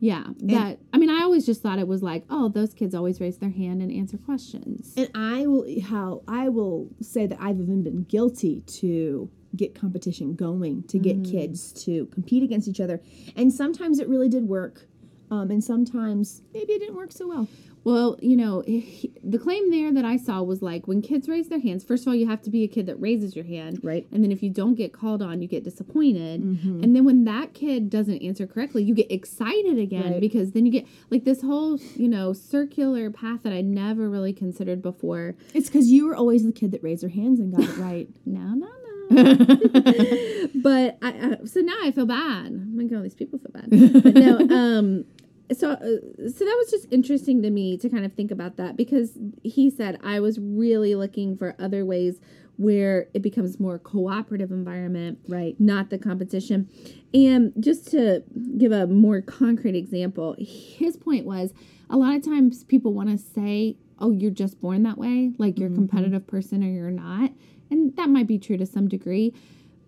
Yeah, 0.00 0.24
that 0.42 0.78
I 0.92 0.98
mean, 0.98 1.10
I 1.10 1.22
always 1.22 1.44
just 1.44 1.60
thought 1.60 1.78
it 1.78 1.88
was 1.88 2.02
like, 2.02 2.24
oh, 2.30 2.48
those 2.48 2.72
kids 2.72 2.94
always 2.94 3.20
raise 3.20 3.38
their 3.38 3.50
hand 3.50 3.82
and 3.82 3.90
answer 3.90 4.16
questions. 4.16 4.94
And 4.96 5.10
I 5.14 5.46
will 5.46 5.66
how 5.82 6.22
I 6.28 6.48
will 6.48 6.88
say 7.00 7.26
that 7.26 7.38
I've 7.40 7.60
even 7.60 7.82
been 7.82 8.04
guilty 8.04 8.60
to 8.78 9.30
get 9.56 9.74
competition 9.74 10.34
going 10.34 10.84
to 10.84 10.98
get 10.98 11.24
kids 11.24 11.72
to 11.84 12.06
compete 12.06 12.42
against 12.42 12.68
each 12.68 12.80
other, 12.80 13.00
and 13.34 13.52
sometimes 13.52 13.98
it 13.98 14.08
really 14.08 14.28
did 14.28 14.44
work, 14.46 14.86
um, 15.30 15.50
and 15.50 15.64
sometimes 15.64 16.42
maybe 16.54 16.74
it 16.74 16.78
didn't 16.78 16.96
work 16.96 17.10
so 17.10 17.26
well. 17.26 17.48
Well, 17.88 18.18
you 18.20 18.36
know, 18.36 18.62
he- 18.66 19.12
the 19.24 19.38
claim 19.38 19.70
there 19.70 19.92
that 19.92 20.04
I 20.04 20.16
saw 20.16 20.42
was 20.42 20.60
like 20.62 20.86
when 20.86 21.00
kids 21.02 21.28
raise 21.28 21.48
their 21.48 21.58
hands, 21.60 21.84
first 21.84 22.02
of 22.04 22.08
all, 22.08 22.14
you 22.14 22.26
have 22.26 22.42
to 22.42 22.50
be 22.50 22.62
a 22.64 22.68
kid 22.68 22.86
that 22.86 23.00
raises 23.00 23.34
your 23.36 23.44
hand. 23.44 23.80
Right. 23.82 24.06
And 24.12 24.22
then 24.22 24.30
if 24.32 24.42
you 24.42 24.50
don't 24.50 24.74
get 24.74 24.92
called 24.92 25.22
on, 25.22 25.40
you 25.42 25.48
get 25.48 25.64
disappointed. 25.64 26.40
And 26.42 26.94
then 26.94 27.04
when 27.04 27.24
that 27.24 27.54
kid 27.54 27.88
doesn't 27.90 28.22
answer 28.22 28.46
correctly, 28.46 28.82
you 28.84 28.94
get 28.94 29.10
excited 29.10 29.78
again 29.78 30.12
Right. 30.12 30.20
because 30.20 30.52
then 30.52 30.66
you 30.66 30.72
get 30.72 30.86
like 31.10 31.24
this 31.24 31.40
whole, 31.42 31.78
you 31.96 32.08
know, 32.08 32.32
circular 32.32 33.10
path 33.10 33.42
that 33.44 33.52
I 33.52 33.60
never 33.62 34.08
really 34.10 34.32
considered 34.32 34.82
before. 34.82 35.34
It's 35.54 35.68
because 35.68 35.90
you 35.90 36.06
were 36.06 36.14
always 36.16 36.44
the 36.44 36.52
kid 36.52 36.70
that 36.72 36.82
raised 36.82 37.02
their 37.02 37.10
hands 37.10 37.40
and 37.40 37.50
got 37.56 37.64
it 37.68 37.76
right. 37.78 38.08
No, 38.26 38.54
no, 38.54 38.66
no. 38.66 38.78
but 40.56 40.98
I, 41.02 41.10
uh, 41.40 41.46
so 41.46 41.60
now 41.60 41.76
I 41.82 41.90
feel 41.92 42.06
bad. 42.06 42.46
I'm 42.46 42.76
making 42.76 42.96
all 42.96 43.02
these 43.02 43.14
people 43.14 43.38
feel 43.38 43.50
bad. 43.52 43.70
But 44.02 44.14
no, 44.14 44.38
um, 44.54 45.04
so 45.52 45.70
uh, 45.70 45.78
so 45.78 46.44
that 46.44 46.56
was 46.58 46.70
just 46.70 46.86
interesting 46.92 47.42
to 47.42 47.50
me 47.50 47.76
to 47.78 47.88
kind 47.88 48.04
of 48.04 48.12
think 48.12 48.30
about 48.30 48.56
that 48.56 48.76
because 48.76 49.16
he 49.42 49.70
said 49.70 49.98
I 50.02 50.20
was 50.20 50.38
really 50.38 50.94
looking 50.94 51.36
for 51.36 51.54
other 51.58 51.84
ways 51.84 52.20
where 52.56 53.06
it 53.14 53.22
becomes 53.22 53.60
more 53.60 53.78
cooperative 53.78 54.50
environment, 54.50 55.18
Right. 55.28 55.54
not 55.60 55.90
the 55.90 55.98
competition. 55.98 56.68
And 57.14 57.52
just 57.60 57.88
to 57.92 58.24
give 58.58 58.72
a 58.72 58.86
more 58.88 59.20
concrete 59.20 59.76
example, 59.76 60.34
his 60.40 60.96
point 60.96 61.24
was 61.24 61.52
a 61.88 61.96
lot 61.96 62.16
of 62.16 62.24
times 62.24 62.64
people 62.64 62.92
want 62.92 63.10
to 63.10 63.16
say, 63.18 63.76
"Oh, 64.00 64.10
you're 64.10 64.32
just 64.32 64.60
born 64.60 64.82
that 64.82 64.98
way, 64.98 65.32
like 65.38 65.58
you're 65.58 65.70
a 65.70 65.74
competitive 65.74 66.26
person 66.26 66.64
or 66.64 66.68
you're 66.68 66.90
not." 66.90 67.30
And 67.70 67.94
that 67.96 68.08
might 68.08 68.26
be 68.26 68.38
true 68.38 68.56
to 68.56 68.66
some 68.66 68.88
degree. 68.88 69.32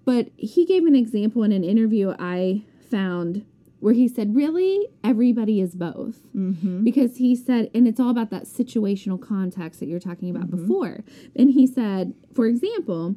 But 0.04 0.28
he 0.36 0.64
gave 0.64 0.86
an 0.86 0.94
example 0.94 1.42
in 1.42 1.52
an 1.52 1.64
interview 1.64 2.14
I 2.18 2.62
found 2.90 3.44
where 3.80 3.94
he 3.94 4.06
said, 4.08 4.34
Really, 4.34 4.86
everybody 5.02 5.60
is 5.60 5.74
both. 5.74 6.18
Mm-hmm. 6.34 6.84
Because 6.84 7.16
he 7.16 7.34
said, 7.34 7.70
and 7.74 7.88
it's 7.88 7.98
all 7.98 8.10
about 8.10 8.30
that 8.30 8.44
situational 8.44 9.20
context 9.20 9.80
that 9.80 9.86
you're 9.86 10.00
talking 10.00 10.30
about 10.30 10.50
before. 10.50 11.02
And 11.34 11.50
he 11.50 11.66
said, 11.66 12.14
for 12.34 12.46
example, 12.46 13.16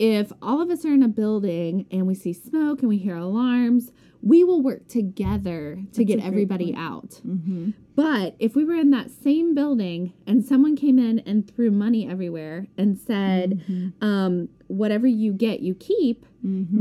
if 0.00 0.32
all 0.40 0.62
of 0.62 0.70
us 0.70 0.86
are 0.86 0.94
in 0.94 1.02
a 1.02 1.08
building 1.08 1.84
and 1.90 2.06
we 2.06 2.14
see 2.14 2.32
smoke 2.32 2.80
and 2.80 2.88
we 2.88 2.96
hear 2.96 3.16
alarms, 3.16 3.92
we 4.22 4.42
will 4.42 4.62
work 4.62 4.88
together 4.88 5.78
to 5.92 6.04
get 6.04 6.14
a 6.14 6.16
great 6.22 6.26
everybody 6.26 6.74
out. 6.74 7.20
Mm-hmm. 7.26 7.72
But 7.94 8.34
if 8.38 8.56
we 8.56 8.64
were 8.64 8.76
in 8.76 8.90
that 8.92 9.10
same 9.10 9.54
building 9.54 10.14
and 10.26 10.42
someone 10.42 10.74
came 10.74 10.98
in 10.98 11.18
and 11.20 11.46
threw 11.46 11.70
money 11.70 12.08
everywhere 12.08 12.66
and 12.78 12.98
said, 12.98 13.62
um, 14.00 14.48
whatever 14.68 15.06
you 15.06 15.34
get, 15.34 15.60
you 15.60 15.74
keep, 15.74 16.24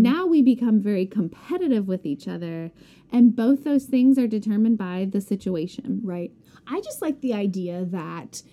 now 0.02 0.26
we 0.26 0.42
become 0.42 0.82
very 0.82 1.06
competitive 1.06 1.90
with 1.90 2.06
each 2.06 2.26
other. 2.26 2.72
And 3.12 3.36
both 3.36 3.66
those 3.66 3.84
things 3.84 4.18
are 4.18 4.28
determined 4.28 4.78
by 4.78 5.10
the 5.12 5.20
situation. 5.20 6.00
Right. 6.06 6.32
I 6.68 6.80
just 6.80 7.02
like 7.02 7.20
the 7.20 7.34
idea 7.34 7.84
that 7.84 8.44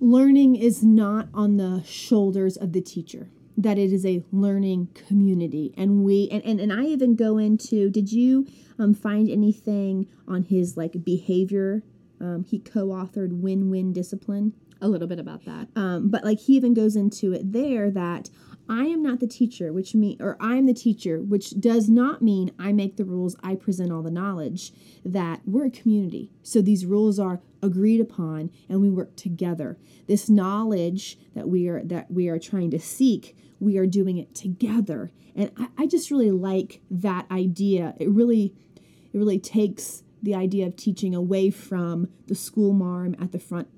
learning 0.00 0.56
is 0.56 0.82
not 0.82 1.28
on 1.34 1.58
the 1.58 1.82
shoulders 1.84 2.56
of 2.56 2.72
the 2.72 2.80
teacher 2.80 3.28
that 3.56 3.78
it 3.78 3.92
is 3.92 4.04
a 4.04 4.22
learning 4.32 4.88
community. 5.06 5.72
And 5.76 6.04
we 6.04 6.28
and, 6.30 6.44
and, 6.44 6.60
and 6.60 6.72
i 6.72 6.84
even 6.84 7.16
go 7.16 7.38
into 7.38 7.90
did 7.90 8.12
you 8.12 8.46
um, 8.78 8.94
find 8.94 9.30
anything 9.30 10.06
on 10.28 10.42
his 10.44 10.76
like 10.76 11.04
behavior? 11.04 11.82
Um, 12.20 12.44
he 12.44 12.58
co-authored 12.58 13.40
win-win 13.40 13.92
discipline. 13.92 14.54
A 14.80 14.88
little 14.88 15.08
bit 15.08 15.18
about 15.18 15.44
that. 15.46 15.68
um, 15.76 16.08
but 16.08 16.24
like 16.24 16.38
he 16.40 16.54
even 16.54 16.74
goes 16.74 16.96
into 16.96 17.32
it 17.32 17.52
there 17.52 17.90
that 17.90 18.28
I 18.68 18.84
am 18.86 19.02
not 19.02 19.20
the 19.20 19.26
teacher, 19.26 19.72
which 19.72 19.94
mean 19.94 20.16
or 20.20 20.36
I 20.40 20.56
am 20.56 20.66
the 20.66 20.74
teacher, 20.74 21.20
which 21.20 21.58
does 21.60 21.88
not 21.88 22.22
mean 22.22 22.52
I 22.58 22.72
make 22.72 22.96
the 22.96 23.04
rules, 23.04 23.36
I 23.42 23.54
present 23.54 23.92
all 23.92 24.02
the 24.02 24.10
knowledge. 24.10 24.72
That 25.04 25.40
we're 25.46 25.66
a 25.66 25.70
community, 25.70 26.32
so 26.42 26.60
these 26.60 26.84
rules 26.84 27.18
are 27.18 27.40
agreed 27.62 28.00
upon, 28.00 28.50
and 28.68 28.80
we 28.80 28.90
work 28.90 29.16
together. 29.16 29.78
This 30.06 30.28
knowledge 30.28 31.18
that 31.34 31.48
we 31.48 31.68
are 31.68 31.82
that 31.84 32.10
we 32.10 32.28
are 32.28 32.38
trying 32.38 32.70
to 32.72 32.78
seek, 32.78 33.36
we 33.60 33.78
are 33.78 33.86
doing 33.86 34.18
it 34.18 34.34
together, 34.34 35.12
and 35.34 35.50
I, 35.56 35.68
I 35.78 35.86
just 35.86 36.10
really 36.10 36.30
like 36.30 36.80
that 36.90 37.30
idea. 37.30 37.94
It 37.98 38.10
really, 38.10 38.54
it 39.12 39.18
really 39.18 39.38
takes 39.38 40.02
the 40.22 40.34
idea 40.34 40.66
of 40.66 40.76
teaching 40.76 41.14
away 41.14 41.50
from 41.50 42.08
the 42.26 42.34
school 42.34 42.72
marm 42.72 43.14
at 43.20 43.32
the 43.32 43.38
front 43.38 43.68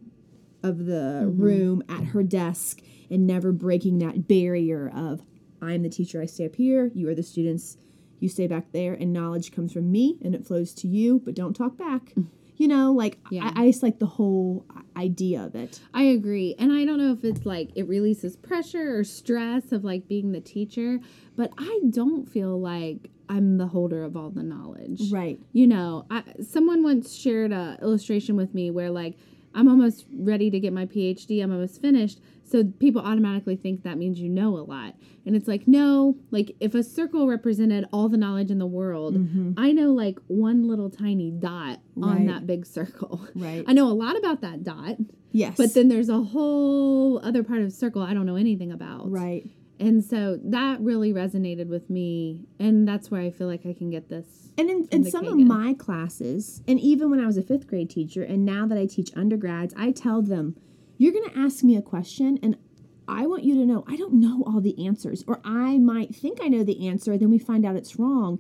of 0.63 0.87
the 0.87 1.25
mm-hmm. 1.25 1.43
room 1.43 1.83
at 1.89 2.05
her 2.05 2.23
desk 2.23 2.81
and 3.11 3.27
never 3.27 3.53
breaking 3.53 3.99
that 3.99 4.29
barrier 4.29 4.91
of 4.95 5.23
I'm 5.61 5.83
the 5.83 5.89
teacher, 5.89 6.21
I 6.23 6.27
stay 6.27 6.47
up 6.47 6.57
here, 6.57 6.91
you 6.95 7.09
are 7.09 7.15
the 7.15 7.23
students, 7.23 7.79
you 8.21 8.29
stay 8.29 8.47
back 8.47 8.73
there, 8.73 8.95
and 8.95 9.13
knowledge 9.13 9.53
comes 9.53 9.73
from 9.73 9.91
me 9.91 10.19
and 10.23 10.35
it 10.35 10.47
flows 10.47 10.73
to 10.75 10.89
you, 10.89 11.21
but 11.25 11.35
don't 11.35 11.55
talk 11.55 11.77
back. 11.77 12.13
You 12.57 12.67
know, 12.67 12.93
like 12.93 13.19
Yeah. 13.31 13.53
I, 13.55 13.65
I 13.65 13.67
just 13.71 13.83
like 13.85 13.99
the 14.01 14.07
whole 14.07 14.65
idea 14.97 15.45
of 15.45 15.55
it. 15.55 15.81
I 15.95 16.03
agree. 16.03 16.57
And 16.59 16.73
I 16.73 16.85
don't 16.85 16.99
know 16.99 17.13
if 17.13 17.25
it's 17.25 17.47
like 17.47 17.71
it 17.77 17.87
releases 17.87 18.35
pressure 18.37 18.99
or 18.99 19.05
stress 19.05 19.71
of 19.71 19.85
like 19.85 20.09
being 20.09 20.33
the 20.33 20.41
teacher, 20.41 20.99
but 21.37 21.53
I 21.57 21.81
don't 21.91 22.29
feel 22.29 22.61
like 22.61 23.11
I'm 23.29 23.59
the 23.59 23.69
holder 23.69 24.03
of 24.03 24.17
all 24.17 24.31
the 24.31 24.43
knowledge. 24.43 25.13
Right. 25.13 25.39
You 25.53 25.69
know, 25.69 26.07
I, 26.11 26.25
someone 26.43 26.83
once 26.83 27.15
shared 27.15 27.53
a 27.53 27.79
illustration 27.81 28.35
with 28.35 28.55
me 28.55 28.71
where 28.73 28.91
like 28.91 29.17
I'm 29.55 29.69
almost 29.69 30.07
ready 30.13 30.51
to 30.51 30.59
get 30.59 30.73
my 30.73 30.87
PhD, 30.87 31.43
I'm 31.43 31.53
almost 31.53 31.81
finished. 31.81 32.21
So 32.51 32.65
people 32.65 33.03
automatically 33.03 33.57
think 33.57 33.83
that 33.85 33.99
means 33.99 34.19
you 34.19 34.29
know 34.29 34.57
a 34.57 34.65
lot. 34.65 34.95
And 35.27 35.37
it's 35.37 35.47
like, 35.47 35.69
no, 35.69 36.17
like 36.31 36.57
if 36.61 36.75
a 36.75 36.83
circle 36.83 37.27
represented 37.29 37.85
all 37.93 38.09
the 38.09 38.17
knowledge 38.17 38.51
in 38.51 38.59
the 38.59 38.67
world, 38.67 39.17
I 39.59 39.73
know 39.73 39.93
like 39.93 40.19
one 40.27 40.67
little 40.67 40.91
tiny 40.91 41.31
dot 41.31 41.81
on 42.03 42.19
Mm-hmm. 42.19 42.27
That 42.29 42.47
big 42.47 42.67
circle. 42.67 43.21
Right. 43.35 43.65
I 43.67 43.73
know 43.73 43.87
a 43.89 43.93
lot 43.93 44.17
about 44.17 44.41
that 44.41 44.65
dot. 44.65 44.97
Yes. 45.33 45.57
But 45.57 45.75
then 45.75 45.89
there's 45.89 46.09
a 46.09 46.21
whole 46.23 47.21
other 47.25 47.43
part 47.45 47.61
of 47.61 47.67
the 47.67 47.75
circle 47.77 48.03
I 48.03 48.15
don't 48.15 48.25
know 48.27 48.37
anything 48.37 48.73
about. 48.73 49.11
right. 49.11 49.45
And 49.81 50.05
so 50.05 50.41
that 50.43 50.81
really 50.81 51.13
resonated 51.13 51.69
with 51.69 51.89
me. 51.89 52.47
And 52.59 52.89
that's 52.89 53.13
where 53.13 53.21
I 53.21 53.31
feel 53.31 53.47
like 53.47 53.65
I 53.65 53.73
can 53.73 53.91
get 53.91 54.09
this. 54.09 54.27
And 54.59 54.69
in, 54.69 54.89
in 54.91 55.09
some 55.09 55.29
of 55.29 55.37
my 55.37 55.73
classes, 55.75 56.63
and 56.67 56.81
even 56.81 57.11
when 57.11 57.21
I 57.21 57.27
was 57.27 57.37
a 57.37 57.43
fifth 57.43 57.69
grade 57.69 57.89
teacher, 57.89 58.25
and 58.25 58.45
now 58.45 58.67
that 58.67 58.77
I 58.77 58.87
teach 58.87 59.13
undergrads, 59.15 59.73
I 59.77 59.93
tell 59.93 60.21
them, 60.21 60.57
you're 60.99 61.13
going 61.13 61.31
to 61.31 61.39
ask 61.39 61.65
me 61.65 61.77
a 61.77 61.83
question, 61.83 62.39
and 62.43 62.57
I 63.09 63.27
want 63.27 63.45
you 63.45 63.55
to 63.55 63.65
know 63.65 63.85
I 63.89 63.97
don't 63.97 64.15
know 64.15 64.45
all 64.47 64.61
the 64.61 64.87
answers, 64.87 65.25
or 65.27 65.41
I 65.45 65.79
might 65.79 66.15
think 66.15 66.39
I 66.43 66.49
know 66.49 66.63
the 66.63 66.87
answer, 66.87 67.17
then 67.17 67.31
we 67.31 67.39
find 67.39 67.65
out 67.65 67.77
it's 67.77 67.99
wrong. 67.99 68.39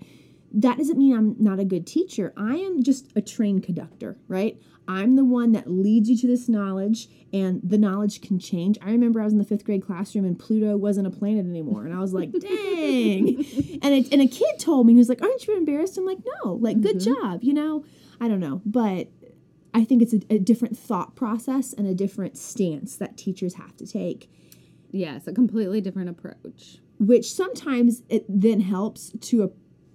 That 0.52 0.78
doesn't 0.78 0.98
mean 0.98 1.16
I'm 1.16 1.36
not 1.38 1.58
a 1.58 1.64
good 1.64 1.86
teacher. 1.86 2.32
I 2.36 2.56
am 2.56 2.82
just 2.82 3.10
a 3.16 3.22
train 3.22 3.60
conductor, 3.60 4.18
right? 4.28 4.60
I'm 4.86 5.16
the 5.16 5.24
one 5.24 5.52
that 5.52 5.70
leads 5.70 6.08
you 6.08 6.16
to 6.16 6.26
this 6.26 6.48
knowledge, 6.48 7.08
and 7.32 7.60
the 7.62 7.76
knowledge 7.76 8.22
can 8.22 8.38
change. 8.38 8.78
I 8.80 8.90
remember 8.90 9.20
I 9.20 9.24
was 9.24 9.34
in 9.34 9.38
the 9.38 9.44
fifth 9.44 9.64
grade 9.64 9.84
classroom, 9.84 10.24
and 10.24 10.38
Pluto 10.38 10.76
wasn't 10.78 11.06
a 11.06 11.10
planet 11.10 11.44
anymore, 11.44 11.84
and 11.84 11.94
I 11.94 12.00
was 12.00 12.14
like, 12.14 12.32
"Dang!" 12.32 13.36
and 13.82 13.94
a, 13.94 14.08
and 14.10 14.22
a 14.22 14.26
kid 14.26 14.58
told 14.58 14.86
me 14.86 14.94
he 14.94 14.98
was 14.98 15.10
like, 15.10 15.22
"Aren't 15.22 15.46
you 15.46 15.56
embarrassed?" 15.56 15.98
I'm 15.98 16.06
like, 16.06 16.18
"No, 16.42 16.54
like 16.54 16.80
good 16.80 16.96
mm-hmm. 16.96 17.22
job," 17.22 17.44
you 17.44 17.52
know. 17.52 17.84
I 18.20 18.28
don't 18.28 18.40
know, 18.40 18.62
but 18.64 19.08
I 19.74 19.84
think 19.84 20.02
it's 20.02 20.14
a, 20.14 20.20
a 20.30 20.38
different 20.38 20.76
thought 20.78 21.14
process 21.14 21.72
and 21.72 21.86
a 21.86 21.94
different 21.94 22.36
stance 22.38 22.96
that 22.96 23.16
teachers 23.16 23.54
have 23.54 23.76
to 23.76 23.86
take, 23.86 24.30
Yes, 24.90 25.26
a 25.26 25.32
completely 25.32 25.80
different 25.82 26.08
approach. 26.08 26.78
which 26.98 27.32
sometimes 27.32 28.02
it 28.08 28.24
then 28.28 28.60
helps 28.60 29.12
to 29.20 29.42
a, 29.44 29.50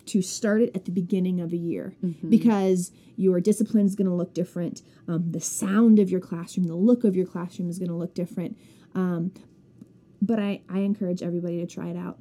to 0.05 0.21
start 0.21 0.61
it 0.61 0.71
at 0.75 0.85
the 0.85 0.91
beginning 0.91 1.39
of 1.41 1.51
a 1.51 1.57
year 1.57 1.95
because 2.29 2.91
your 3.15 3.39
discipline 3.41 3.85
is 3.85 3.95
going 3.95 4.07
to 4.07 4.13
look 4.13 4.33
different. 4.33 4.81
Um, 5.07 5.31
the 5.31 5.39
sound 5.39 5.97
of 5.99 6.09
your 6.11 6.19
classroom, 6.19 6.67
the 6.67 6.75
look 6.75 7.03
of 7.03 7.15
your 7.15 7.25
classroom 7.25 7.69
is 7.69 7.79
going 7.79 7.89
to 7.89 7.95
look 7.95 8.13
different. 8.13 8.57
Um, 8.93 9.31
but 10.21 10.39
I, 10.39 10.61
I 10.69 10.79
encourage 10.79 11.21
everybody 11.23 11.59
to 11.59 11.67
try 11.67 11.87
it 11.89 11.97
out. 11.97 12.19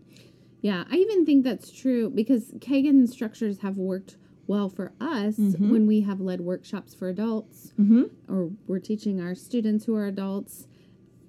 Yeah, 0.63 0.85
I 0.91 0.95
even 0.97 1.27
think 1.27 1.45
that's 1.45 1.71
true 1.73 2.09
because 2.09 2.53
Kagan 2.59 3.09
structures 3.09 3.59
have 3.59 3.77
worked 3.77 4.17
well 4.53 4.69
for 4.69 4.93
us 5.01 5.37
when 5.39 5.87
we 5.87 6.03
have 6.03 6.21
led 6.21 6.41
workshops 6.43 6.95
for 6.95 7.09
adults 7.09 7.73
Mm-hmm. 7.81 8.03
or 8.33 8.51
we're 8.67 8.79
teaching 8.91 9.21
our 9.21 9.35
students 9.35 9.87
who 9.87 9.95
are 9.97 10.07
adults. 10.07 10.67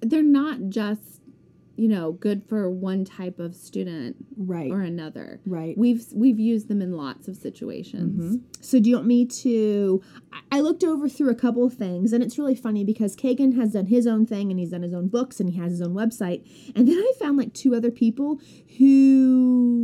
They're 0.01 0.21
not 0.41 0.57
just, 0.67 1.21
you 1.77 1.87
know, 1.87 2.11
good 2.11 2.43
for 2.49 2.69
one 2.69 3.05
type 3.05 3.39
of 3.39 3.55
student 3.55 4.17
Right. 4.35 4.69
or 4.69 4.81
another. 4.81 5.39
Right. 5.45 5.77
We've 5.77 6.03
we've 6.13 6.39
used 6.39 6.67
them 6.67 6.81
in 6.81 6.91
lots 7.05 7.27
of 7.29 7.35
situations. 7.37 8.39
So 8.61 8.79
do 8.81 8.89
you 8.89 8.95
want 8.97 9.07
me 9.07 9.25
to? 9.25 10.01
I- 10.33 10.39
I 10.57 10.59
looked 10.59 10.83
over 10.83 11.09
through 11.09 11.31
a 11.31 11.35
couple 11.45 11.63
of 11.65 11.73
things, 11.73 12.13
and 12.13 12.21
it's 12.23 12.37
really 12.37 12.53
funny 12.53 12.83
because 12.83 13.15
Kagan 13.15 13.55
has 13.55 13.71
done 13.73 13.87
his 13.87 14.05
own 14.05 14.27
thing, 14.27 14.51
and 14.51 14.59
he's 14.59 14.69
done 14.69 14.83
his 14.83 14.93
own 14.93 15.07
books, 15.07 15.39
and 15.39 15.49
he 15.49 15.57
has 15.57 15.71
his 15.71 15.81
own 15.81 15.95
website. 15.95 16.41
And 16.75 16.87
then 16.87 16.97
I 16.99 17.11
found 17.19 17.37
like 17.37 17.53
two 17.53 17.73
other 17.73 17.89
people 17.89 18.39
who 18.77 19.82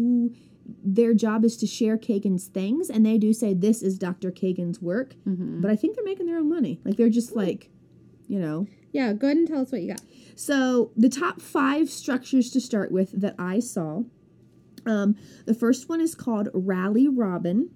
their 0.84 1.14
job 1.14 1.44
is 1.46 1.58
to 1.58 1.68
share 1.68 1.98
Kagan's 1.98 2.48
things, 2.48 2.90
and 2.90 3.06
they 3.06 3.18
do 3.18 3.34
say 3.34 3.54
this 3.54 3.82
is 3.82 3.98
Dr. 3.98 4.32
Kagan's 4.32 4.82
work. 4.82 5.16
But 5.26 5.70
I 5.72 5.76
think 5.76 5.96
they're 5.96 6.06
making 6.06 6.26
their 6.28 6.38
own 6.38 6.50
money. 6.50 6.80
Like 6.86 6.96
they're 6.98 7.10
just 7.10 7.36
like, 7.36 7.70
you 8.28 8.40
know, 8.40 8.68
Yeah, 8.92 9.14
go 9.14 9.28
ahead 9.28 9.38
and 9.38 9.48
tell 9.48 9.62
us 9.62 9.72
what 9.72 9.82
you 9.82 9.90
got. 9.90 10.02
so 10.36 10.92
the 10.96 11.10
top 11.10 11.42
five 11.42 11.90
structures 11.90 12.50
to 12.52 12.62
start 12.62 12.92
with 12.92 13.12
that 13.20 13.36
I 13.38 13.60
saw. 13.60 14.04
Um, 14.86 15.16
the 15.46 15.54
first 15.54 15.90
one 15.90 16.00
is 16.02 16.16
called 16.16 16.50
Rally 16.54 17.08
Robin, 17.08 17.70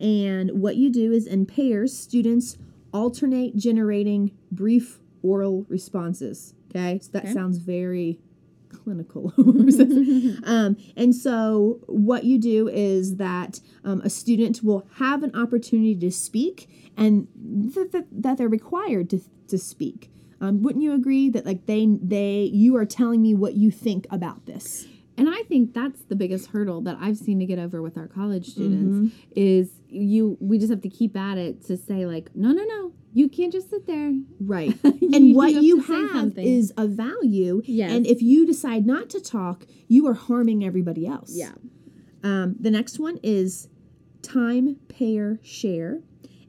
and 0.00 0.50
what 0.60 0.76
you 0.76 0.90
do 0.90 1.12
is 1.12 1.26
in 1.26 1.46
pairs, 1.46 1.96
students 1.96 2.58
alternate 2.92 3.56
generating 3.56 4.32
brief 4.50 5.00
oral 5.22 5.64
responses. 5.68 6.54
Okay, 6.70 6.98
so 7.02 7.10
that 7.12 7.24
Okay. 7.24 7.32
sounds 7.32 7.58
very 7.58 8.18
clinical. 8.88 9.32
um, 10.44 10.76
and 10.96 11.14
so 11.14 11.80
what 11.86 12.24
you 12.24 12.38
do 12.38 12.68
is 12.68 13.16
that 13.16 13.60
um, 13.84 14.00
a 14.02 14.10
student 14.10 14.62
will 14.62 14.86
have 14.96 15.22
an 15.22 15.34
opportunity 15.34 15.94
to 15.94 16.10
speak, 16.10 16.68
and 16.96 17.28
th- 17.74 17.92
th- 17.92 18.04
that 18.10 18.38
they're 18.38 18.48
required 18.48 19.10
to 19.10 19.20
to 19.48 19.58
speak. 19.58 20.10
Um, 20.40 20.62
wouldn't 20.62 20.82
you 20.82 20.92
agree 20.92 21.28
that 21.30 21.44
like 21.44 21.66
they 21.66 21.86
they 22.00 22.50
you 22.52 22.76
are 22.76 22.86
telling 22.86 23.20
me 23.22 23.34
what 23.34 23.54
you 23.54 23.70
think 23.70 24.06
about 24.10 24.46
this? 24.46 24.86
And 25.18 25.28
I 25.28 25.42
think 25.48 25.74
that's 25.74 26.00
the 26.02 26.16
biggest 26.16 26.50
hurdle 26.50 26.80
that 26.82 26.96
I've 27.00 27.16
seen 27.16 27.38
to 27.40 27.46
get 27.46 27.58
over 27.58 27.82
with 27.82 27.98
our 27.98 28.06
college 28.06 28.46
students 28.46 29.14
is 29.34 29.70
you 29.88 30.36
we 30.40 30.58
just 30.58 30.70
have 30.70 30.82
to 30.82 30.88
keep 30.88 31.16
at 31.16 31.38
it 31.38 31.64
to 31.66 31.76
say 31.76 32.06
like, 32.06 32.30
no, 32.34 32.52
no, 32.52 32.64
no, 32.64 32.92
you 33.12 33.28
can't 33.28 33.52
just 33.52 33.68
sit 33.70 33.86
there. 33.86 34.14
Right. 34.40 34.78
You- 35.00 35.10
and 35.14 35.34
what 35.34 35.52
you 35.52 35.62
you 35.62 35.80
have, 35.80 36.36
is 36.38 36.72
a 36.76 36.86
value. 36.86 37.62
Yes. 37.64 37.92
And 37.92 38.06
if 38.06 38.20
you 38.20 38.46
decide 38.46 38.86
not 38.86 39.08
to 39.10 39.20
talk, 39.20 39.64
you 39.86 40.06
are 40.06 40.14
harming 40.14 40.64
everybody 40.64 41.06
else. 41.06 41.30
Yeah. 41.34 41.52
Um, 42.22 42.56
the 42.60 42.70
next 42.70 42.98
one 42.98 43.18
is 43.22 43.68
time 44.22 44.76
pair 44.88 45.38
share. 45.42 46.00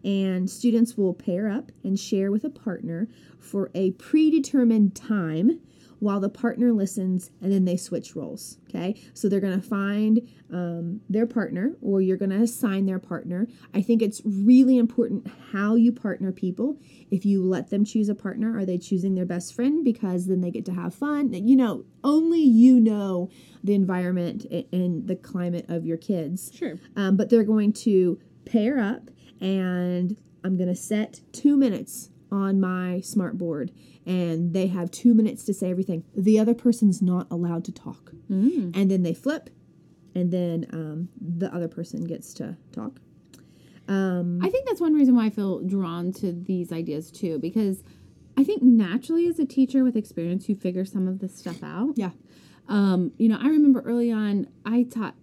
And 0.04 0.50
students 0.50 0.98
will 0.98 1.14
pair 1.14 1.50
up 1.50 1.72
and 1.84 2.00
share 2.00 2.32
with 2.32 2.44
a 2.46 2.50
partner 2.50 3.08
for 3.38 3.70
a 3.76 3.92
predetermined 3.92 4.96
time 4.96 5.60
while 6.00 6.20
the 6.20 6.30
partner 6.30 6.72
listens 6.72 7.30
and 7.42 7.52
then 7.52 7.66
they 7.66 7.78
switch 7.78 8.16
roles. 8.16 8.58
Okay. 8.70 9.02
So 9.14 9.28
they're 9.28 9.40
going 9.40 9.60
to 9.60 9.68
find 9.68 10.28
um, 10.52 11.02
their 11.10 11.26
partner 11.26 11.76
or 11.82 12.02
you're 12.02 12.18
going 12.18 12.30
to 12.30 12.42
assign 12.42 12.86
their 12.86 13.00
partner. 13.00 13.48
I 13.74 13.82
think 13.82 14.02
it's 14.02 14.22
really 14.26 14.78
important 14.78 15.28
how 15.52 15.76
you 15.76 15.92
partner 15.92 16.32
people. 16.32 16.78
If 17.12 17.26
you 17.26 17.44
let 17.44 17.70
them 17.70 17.84
choose 17.84 18.10
a 18.10 18.16
partner, 18.16 18.58
are 18.58 18.66
they 18.66 18.78
choosing 18.78 19.16
their 19.16 19.26
best 19.26 19.54
friend 19.54 19.84
because 19.84 20.28
then 20.28 20.42
they 20.42 20.52
get 20.52 20.66
to 20.66 20.74
have 20.74 20.94
fun? 20.94 21.34
You 21.34 21.56
know, 21.56 21.86
only 22.04 22.42
you 22.42 22.80
know 22.80 23.30
the 23.64 23.74
environment 23.74 24.46
and 24.72 25.08
the 25.08 25.16
climate 25.16 25.66
of 25.70 25.86
your 25.86 25.98
kids. 25.98 26.52
Sure. 26.54 26.76
Um, 26.96 27.18
but 27.18 27.30
they're 27.30 27.44
going 27.44 27.74
to 27.74 28.20
pair 28.46 28.80
up, 28.80 29.10
and 29.42 30.16
I'm 30.44 30.58
going 30.58 30.70
to 30.70 30.76
set 30.76 31.22
two 31.34 31.58
minutes 31.58 32.10
on 32.32 32.60
my 32.60 33.02
smart 33.02 33.38
board, 33.38 33.72
and 34.06 34.54
they 34.54 34.68
have 34.68 34.92
two 34.92 35.14
minutes 35.14 35.44
to 35.46 35.54
say 35.54 35.70
everything. 35.70 36.04
The 36.16 36.40
other 36.40 36.54
person's 36.54 37.02
not 37.02 37.28
allowed 37.32 37.66
to 37.66 37.72
talk. 37.72 38.12
Mm. 38.30 38.76
And 38.76 38.90
then 38.90 39.04
they 39.04 39.14
flip, 39.14 39.50
and 40.16 40.32
then 40.32 40.68
um, 40.74 41.10
the 41.20 41.54
other 41.54 41.68
person 41.68 42.06
gets 42.06 42.34
to 42.36 42.58
talk. 42.72 43.00
Um, 43.88 44.40
I 44.44 44.50
think 44.50 44.68
that's 44.68 44.80
one 44.80 44.94
reason 44.94 45.16
why 45.16 45.26
I 45.26 45.30
feel 45.32 45.62
drawn 45.62 46.14
to 46.14 46.32
these 46.32 46.72
ideas 46.72 47.10
too, 47.12 47.40
because 47.40 47.84
I 48.38 48.44
think 48.44 48.62
naturally 48.62 49.28
as 49.28 49.40
a 49.40 49.46
teacher 49.46 49.84
with 49.84 49.96
experience, 49.96 50.48
you 50.48 50.56
figure 50.56 50.86
some 50.86 51.08
of 51.08 51.20
this 51.20 51.36
stuff 51.36 51.64
out. 51.64 51.94
yeah. 51.96 52.12
Um, 52.68 53.14
you 53.18 53.28
know, 53.28 53.40
I 53.42 53.48
remember 53.48 53.82
early 53.82 54.12
on, 54.12 54.48
I 54.64 54.84
taught 54.84 55.16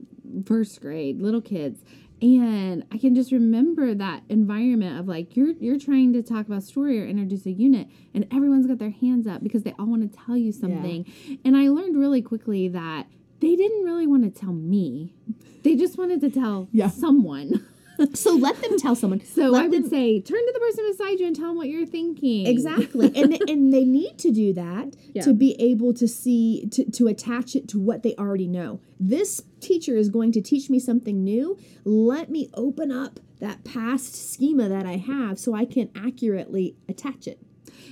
first 0.44 0.80
grade, 0.80 1.22
little 1.22 1.40
kids, 1.40 1.84
and 2.22 2.84
I 2.92 2.98
can 2.98 3.14
just 3.14 3.30
remember 3.32 3.94
that 3.94 4.22
environment 4.28 4.98
of 4.98 5.06
like 5.08 5.36
you're 5.36 5.50
you're 5.60 5.78
trying 5.78 6.12
to 6.14 6.22
talk 6.22 6.46
about 6.46 6.62
story 6.62 7.00
or 7.00 7.06
introduce 7.06 7.44
a 7.46 7.50
unit, 7.52 7.88
and 8.14 8.26
everyone's 8.32 8.66
got 8.66 8.78
their 8.78 8.90
hands 8.90 9.26
up 9.26 9.42
because 9.42 9.62
they 9.64 9.74
all 9.78 9.86
want 9.86 10.10
to 10.10 10.18
tell 10.24 10.36
you 10.36 10.52
something. 10.52 11.04
And 11.44 11.56
I 11.56 11.68
learned 11.68 11.96
really 11.98 12.22
quickly 12.22 12.68
that 12.68 13.06
they 13.40 13.54
didn't 13.54 13.84
really 13.84 14.06
want 14.06 14.22
to 14.24 14.40
tell 14.40 14.52
me; 14.52 15.14
they 15.62 15.76
just 15.76 15.98
wanted 15.98 16.20
to 16.22 16.30
tell 16.30 16.68
Yeah. 16.72 16.88
someone. 16.88 17.66
So 18.14 18.34
let 18.34 18.60
them 18.62 18.78
tell 18.78 18.94
someone. 18.94 19.24
So 19.24 19.48
Let 19.48 19.64
I 19.64 19.68
would 19.68 19.84
them- 19.84 19.90
say, 19.90 20.20
turn 20.20 20.38
to 20.46 20.52
the 20.52 20.60
person 20.60 20.84
beside 20.90 21.18
you 21.20 21.26
and 21.26 21.34
tell 21.36 21.48
them 21.48 21.56
what 21.56 21.68
you're 21.68 21.86
thinking. 21.86 22.46
Exactly. 22.46 23.12
and 23.14 23.32
they, 23.32 23.38
and 23.52 23.72
they 23.72 23.84
need 23.84 24.18
to 24.18 24.30
do 24.30 24.52
that 24.54 24.94
Yeah. 25.14 25.22
to 25.22 25.32
be 25.32 25.54
able 25.60 25.94
to 25.94 26.06
see 26.08 26.66
to, 26.72 26.90
to 26.92 27.06
attach 27.08 27.56
it 27.56 27.68
to 27.68 27.80
what 27.80 28.02
they 28.02 28.14
already 28.16 28.48
know. 28.48 28.80
This 29.00 29.42
teacher 29.60 29.96
is 29.96 30.08
going 30.08 30.32
to 30.32 30.40
teach 30.42 30.68
me 30.70 30.78
something 30.78 31.22
new. 31.24 31.58
Let 31.84 32.30
me 32.30 32.50
open 32.54 32.90
up 32.92 33.20
that 33.40 33.64
past 33.64 34.14
schema 34.32 34.68
that 34.68 34.86
I 34.86 34.96
have 34.96 35.38
so 35.38 35.54
I 35.54 35.64
can 35.64 35.90
accurately 35.94 36.76
attach 36.88 37.26
it. 37.26 37.38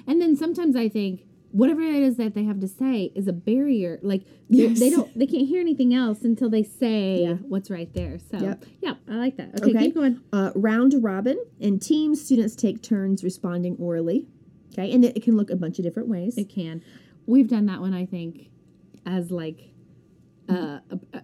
And 0.07 0.21
then 0.21 0.37
sometimes 0.37 0.77
I 0.77 0.89
think 0.89 1.25
whatever 1.55 1.81
it 1.81 1.95
is 2.03 2.17
that 2.17 2.35
they 2.35 2.43
have 2.45 2.59
to 2.61 2.67
say 2.67 3.13
is 3.15 3.29
a 3.29 3.33
barrier. 3.33 4.01
Like 4.03 4.25
they- 4.51 4.67
Yes. 4.69 4.81
they 4.81 4.91
don't, 4.91 5.17
they 5.17 5.27
can't 5.27 5.47
hear 5.47 5.61
anything 5.61 5.95
else 5.95 6.23
until 6.25 6.51
they 6.51 6.65
say 6.65 7.23
Yeah. 7.23 7.35
what's 7.37 7.71
right 7.71 7.93
there. 7.95 8.19
So 8.19 8.39
Yep. 8.39 8.65
yeah, 8.83 8.95
I 9.09 9.17
like 9.17 9.37
that. 9.37 9.61
Okay, 9.61 9.71
Okay. 9.71 9.85
keep 9.87 9.95
going. 9.95 10.21
Uh, 10.33 10.51
round 10.57 10.95
robin 11.03 11.39
and 11.61 11.81
teams 11.81 12.21
students 12.21 12.57
take 12.57 12.83
turns 12.83 13.23
responding 13.23 13.77
orally. 13.79 14.27
Okay, 14.73 14.91
and 14.93 15.05
it, 15.05 15.17
it 15.17 15.23
can 15.23 15.37
look 15.37 15.51
a 15.51 15.57
bunch 15.57 15.79
of 15.79 15.85
different 15.85 16.09
ways. 16.09 16.37
It 16.37 16.49
can. 16.49 16.83
We've 17.27 17.49
done 17.49 17.67
that 17.67 17.81
one, 17.81 17.95
I 17.95 18.05
think, 18.07 18.51
as 19.07 19.31
like. 19.31 19.71
Uh, 20.49 20.79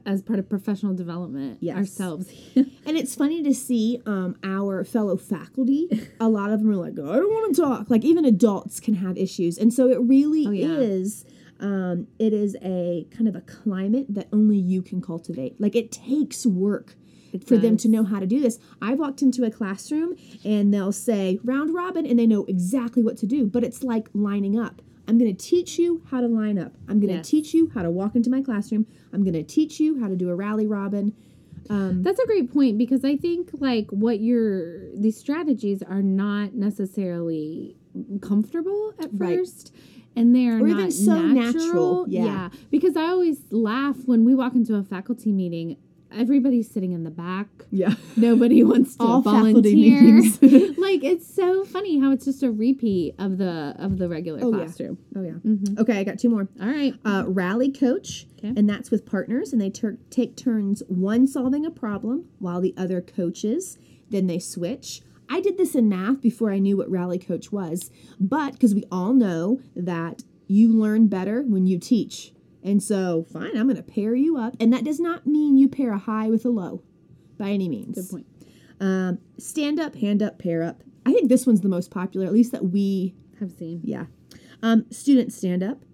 as 0.07 0.23
part 0.23 0.39
of 0.39 0.49
professional 0.49 0.95
development 0.95 1.59
Yes. 1.61 1.77
ourselves. 1.77 2.29
And 2.57 2.97
it's 2.97 3.15
funny 3.15 3.43
to 3.43 3.53
see 3.55 4.01
um, 4.07 4.37
our 4.43 4.83
fellow 4.85 5.17
faculty. 5.17 5.89
A 6.19 6.29
lot 6.29 6.51
of 6.51 6.61
them 6.61 6.71
are 6.71 6.77
like, 6.77 6.93
I 6.95 7.17
don't 7.17 7.31
want 7.31 7.55
to 7.55 7.61
talk. 7.63 7.91
Like 7.91 8.05
even 8.05 8.25
adults 8.25 8.81
can 8.81 8.95
have 8.95 9.17
issues, 9.19 9.59
and 9.59 9.73
so 9.73 9.89
it 9.91 10.01
really 10.01 10.47
Oh, 10.47 10.51
yeah. 10.51 10.79
is. 10.79 11.25
Um, 11.61 12.07
it 12.19 12.33
is 12.33 12.57
a 12.63 13.07
kind 13.11 13.29
of 13.29 13.37
a 13.37 13.43
climate 13.43 14.07
that 14.09 14.29
only 14.33 14.57
you 14.57 14.81
can 14.81 15.03
cultivate. 15.03 15.61
Like 15.61 15.77
it 15.77 15.93
takes 15.93 16.47
work 16.47 16.97
It 17.35 17.47
for 17.47 17.59
them 17.59 17.77
to 17.77 17.89
know 17.89 18.03
how 18.03 18.19
to 18.19 18.27
do 18.27 18.41
this. 18.41 18.59
I 18.81 18.95
walked 18.95 19.21
into 19.21 19.45
a 19.45 19.51
classroom 19.51 20.17
and 20.43 20.73
they'll 20.73 20.91
say 20.93 21.39
round 21.45 21.75
robin, 21.75 22.07
and 22.07 22.19
they 22.19 22.27
know 22.27 22.45
exactly 22.47 23.03
what 23.03 23.19
to 23.19 23.27
do. 23.27 23.47
But 23.47 23.63
it's 23.65 23.83
like 23.83 24.09
lining 24.15 24.59
up. 24.59 24.81
I'm 25.11 25.19
going 25.19 25.35
to 25.37 25.45
teach 25.45 25.77
you 25.77 26.03
how 26.09 26.21
to 26.21 26.29
line 26.29 26.57
up. 26.57 26.73
I'm 26.89 27.01
going 27.01 27.09
to 27.09 27.15
Yes. 27.17 27.29
teach 27.29 27.53
you 27.53 27.69
how 27.75 27.83
to 27.83 27.91
walk 27.91 28.15
into 28.15 28.31
my 28.31 28.41
classroom. 28.43 28.87
I'm 29.13 29.25
going 29.25 29.35
to 29.35 29.43
teach 29.43 29.81
you 29.81 29.99
how 29.99 30.07
to 30.07 30.15
do 30.15 30.29
a 30.31 30.37
rally 30.37 30.69
robin. 30.69 31.13
Um, 31.69 32.05
That's 32.05 32.21
a 32.21 32.27
great 32.27 32.53
point 32.53 32.79
because 32.79 33.05
I 33.05 33.17
think 33.17 33.51
like 33.59 33.91
what 33.91 34.21
your 34.21 34.89
these 34.95 35.17
strategies 35.19 35.83
are 35.83 36.01
not 36.01 36.55
necessarily 36.55 37.77
comfortable 38.23 38.93
at 39.01 39.11
Right. 39.13 39.39
first. 39.39 39.75
And 40.15 40.35
they 40.35 40.47
are 40.47 40.59
Or 40.63 40.69
not 40.69 40.93
so 40.93 41.15
natural. 41.15 41.35
natural, 41.35 42.09
yeah. 42.09 42.51
Because 42.71 42.97
I 42.97 43.07
always 43.07 43.41
laugh 43.51 43.97
when 44.07 44.25
we 44.25 44.35
walk 44.37 44.55
into 44.55 44.77
a 44.77 44.83
faculty 44.85 45.33
meeting, 45.33 45.77
everybody's 46.17 46.71
sitting 46.71 46.93
in 46.93 47.05
the 47.05 47.11
back. 47.11 47.47
yeah. 47.71 47.95
Nobody 48.17 48.63
wants 48.65 48.97
to 48.97 49.03
All 49.05 49.21
volunteer. 49.21 50.21
like 50.79 51.05
it's 51.05 51.33
so 51.35 51.65
funny 51.65 51.99
how 52.01 52.11
it's 52.13 52.25
just 52.25 52.43
a 52.43 52.51
repeat 52.51 53.15
of 53.19 53.39
the 53.39 53.75
of 53.79 53.99
the 53.99 54.09
regular 54.09 54.41
Oh, 54.43 54.51
yeah. 54.51 54.65
classroom. 54.65 54.99
Oh 55.17 55.23
yeah. 55.23 55.33
Mhm. 55.47 55.79
Okay, 55.79 55.99
I 55.99 56.05
got 56.05 56.19
two 56.19 56.29
more. 56.31 56.49
All 56.61 56.69
right. 56.69 56.95
Uh, 57.05 57.25
rally 57.27 57.71
coach, 57.71 58.27
Okay. 58.39 58.53
and 58.57 58.69
that's 58.69 58.91
with 58.91 59.07
partners, 59.07 59.53
and 59.53 59.61
they 59.61 59.71
tur 59.71 59.99
take 60.11 60.37
turns 60.37 60.83
one 60.89 61.27
solving 61.27 61.65
a 61.67 61.71
problem 61.71 62.27
while 62.39 62.61
the 62.61 62.75
other 62.77 63.01
coaches. 63.01 63.79
Then 64.11 64.27
they 64.27 64.39
switch. 64.39 65.03
I 65.29 65.41
did 65.41 65.57
this 65.57 65.77
in 65.77 65.89
math 65.89 66.21
before 66.21 66.51
I 66.51 66.59
knew 66.59 66.77
what 66.77 66.91
rally 66.91 67.19
coach 67.19 67.53
was, 67.53 67.91
but 68.19 68.55
because 68.55 68.75
we 68.75 68.83
all 68.91 69.13
know 69.13 69.61
that 69.77 70.25
you 70.49 70.73
learn 70.73 71.07
better 71.07 71.43
when 71.43 71.67
you 71.67 71.79
teach. 71.79 72.33
And 72.63 72.83
so, 72.83 73.25
fine, 73.33 73.57
I'm 73.57 73.65
going 73.67 73.77
to 73.77 73.83
pair 73.83 74.15
you 74.15 74.37
up. 74.37 74.55
And 74.61 74.73
that 74.73 74.85
does 74.85 75.01
not 75.01 75.27
mean 75.27 75.57
you 75.57 75.69
pair 75.69 75.93
a 75.93 75.99
high 75.99 76.29
with 76.29 76.45
a 76.45 76.51
low 76.51 76.83
by 77.39 77.51
any 77.51 77.69
means. 77.69 77.97
Good 77.97 78.11
point. 78.11 78.27
Um, 78.81 79.19
stand 79.39 79.81
up, 79.81 79.95
hand 79.97 80.23
up, 80.23 80.39
pair 80.39 80.63
up. 80.63 80.83
I 81.07 81.13
think 81.13 81.29
this 81.29 81.47
one's 81.47 81.63
the 81.63 81.69
most 81.69 81.91
popular, 81.91 82.27
at 82.27 82.33
least 82.33 82.53
that 82.53 82.67
we 82.67 83.15
Have 83.39 83.53
seen. 83.53 83.81
yeah. 83.85 84.07
Um, 84.63 84.85
students 84.91 85.37
stand 85.37 85.63
up, 85.63 85.85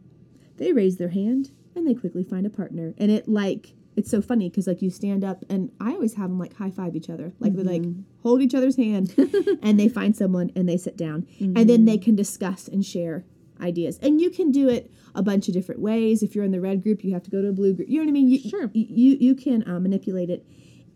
they 0.56 0.72
raise 0.72 0.96
their 0.96 1.10
hand, 1.10 1.52
and 1.76 1.86
they 1.86 1.94
quickly 1.94 2.24
find 2.24 2.44
a 2.44 2.50
partner. 2.50 2.94
And 2.98 3.10
it 3.12 3.28
like 3.28 3.74
it's 3.94 4.10
so 4.10 4.20
funny 4.20 4.50
because 4.50 4.66
like 4.66 4.82
you 4.82 4.90
stand 4.90 5.24
up, 5.24 5.44
and 5.48 5.70
I 5.80 5.92
always 5.92 6.14
have 6.14 6.30
them 6.30 6.38
like 6.38 6.56
high 6.56 6.70
five 6.72 6.96
each 6.96 7.08
other, 7.08 7.32
like 7.38 7.54
they 7.54 7.62
like 7.62 7.84
hold 8.22 8.42
each 8.42 8.54
other's 8.54 8.76
hand, 8.76 9.14
and 9.62 9.78
they 9.78 9.88
find 9.88 10.16
someone 10.16 10.50
and 10.56 10.68
they 10.68 10.76
sit 10.76 10.96
down, 10.96 11.26
and 11.38 11.68
then 11.70 11.84
they 11.84 11.96
can 11.96 12.16
discuss 12.16 12.66
and 12.66 12.84
share 12.84 13.24
ideas. 13.60 13.98
And 14.02 14.20
you 14.20 14.30
can 14.30 14.50
do 14.50 14.68
it 14.68 14.90
a 15.14 15.22
bunch 15.22 15.48
of 15.48 15.54
different 15.54 15.80
ways. 15.80 16.22
If 16.22 16.34
you're 16.34 16.44
in 16.44 16.50
the 16.52 16.60
red 16.60 16.82
group, 16.82 17.04
you 17.04 17.12
have 17.12 17.22
to 17.24 17.30
go 17.30 17.42
to 17.42 17.48
a 17.48 17.52
blue 17.52 17.74
group. 17.74 17.88
You 17.88 17.98
know 17.98 18.04
what 18.04 18.10
I 18.10 18.12
mean? 18.12 18.28
You, 18.28 18.38
Sure. 18.38 18.70
You 18.72 19.16
you, 19.18 19.34
can 19.34 19.68
uh, 19.68 19.80
manipulate 19.80 20.30
it 20.30 20.46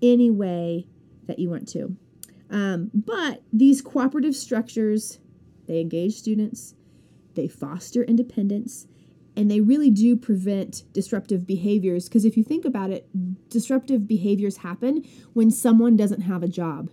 any 0.02 0.30
way 0.30 0.86
that 1.26 1.38
you 1.38 1.50
want 1.50 1.68
to. 1.68 1.96
Um, 2.50 2.90
but 2.92 3.42
these 3.52 3.80
cooperative 3.80 4.34
structures, 4.34 5.18
they 5.66 5.80
engage 5.80 6.14
students, 6.14 6.74
they 7.34 7.46
foster 7.48 8.02
independence, 8.02 8.86
and 9.36 9.50
they 9.50 9.60
really 9.60 9.90
do 9.90 10.16
prevent 10.16 10.82
disruptive 10.92 11.46
behaviors. 11.46 12.08
Because 12.08 12.24
if 12.24 12.36
you 12.36 12.42
think 12.42 12.64
about 12.64 12.90
it, 12.90 13.08
disruptive 13.48 14.06
behaviors 14.06 14.58
happen 14.58 15.04
when 15.32 15.50
someone 15.50 15.96
doesn't 15.96 16.22
have 16.22 16.42
a 16.42 16.48
job. 16.48 16.90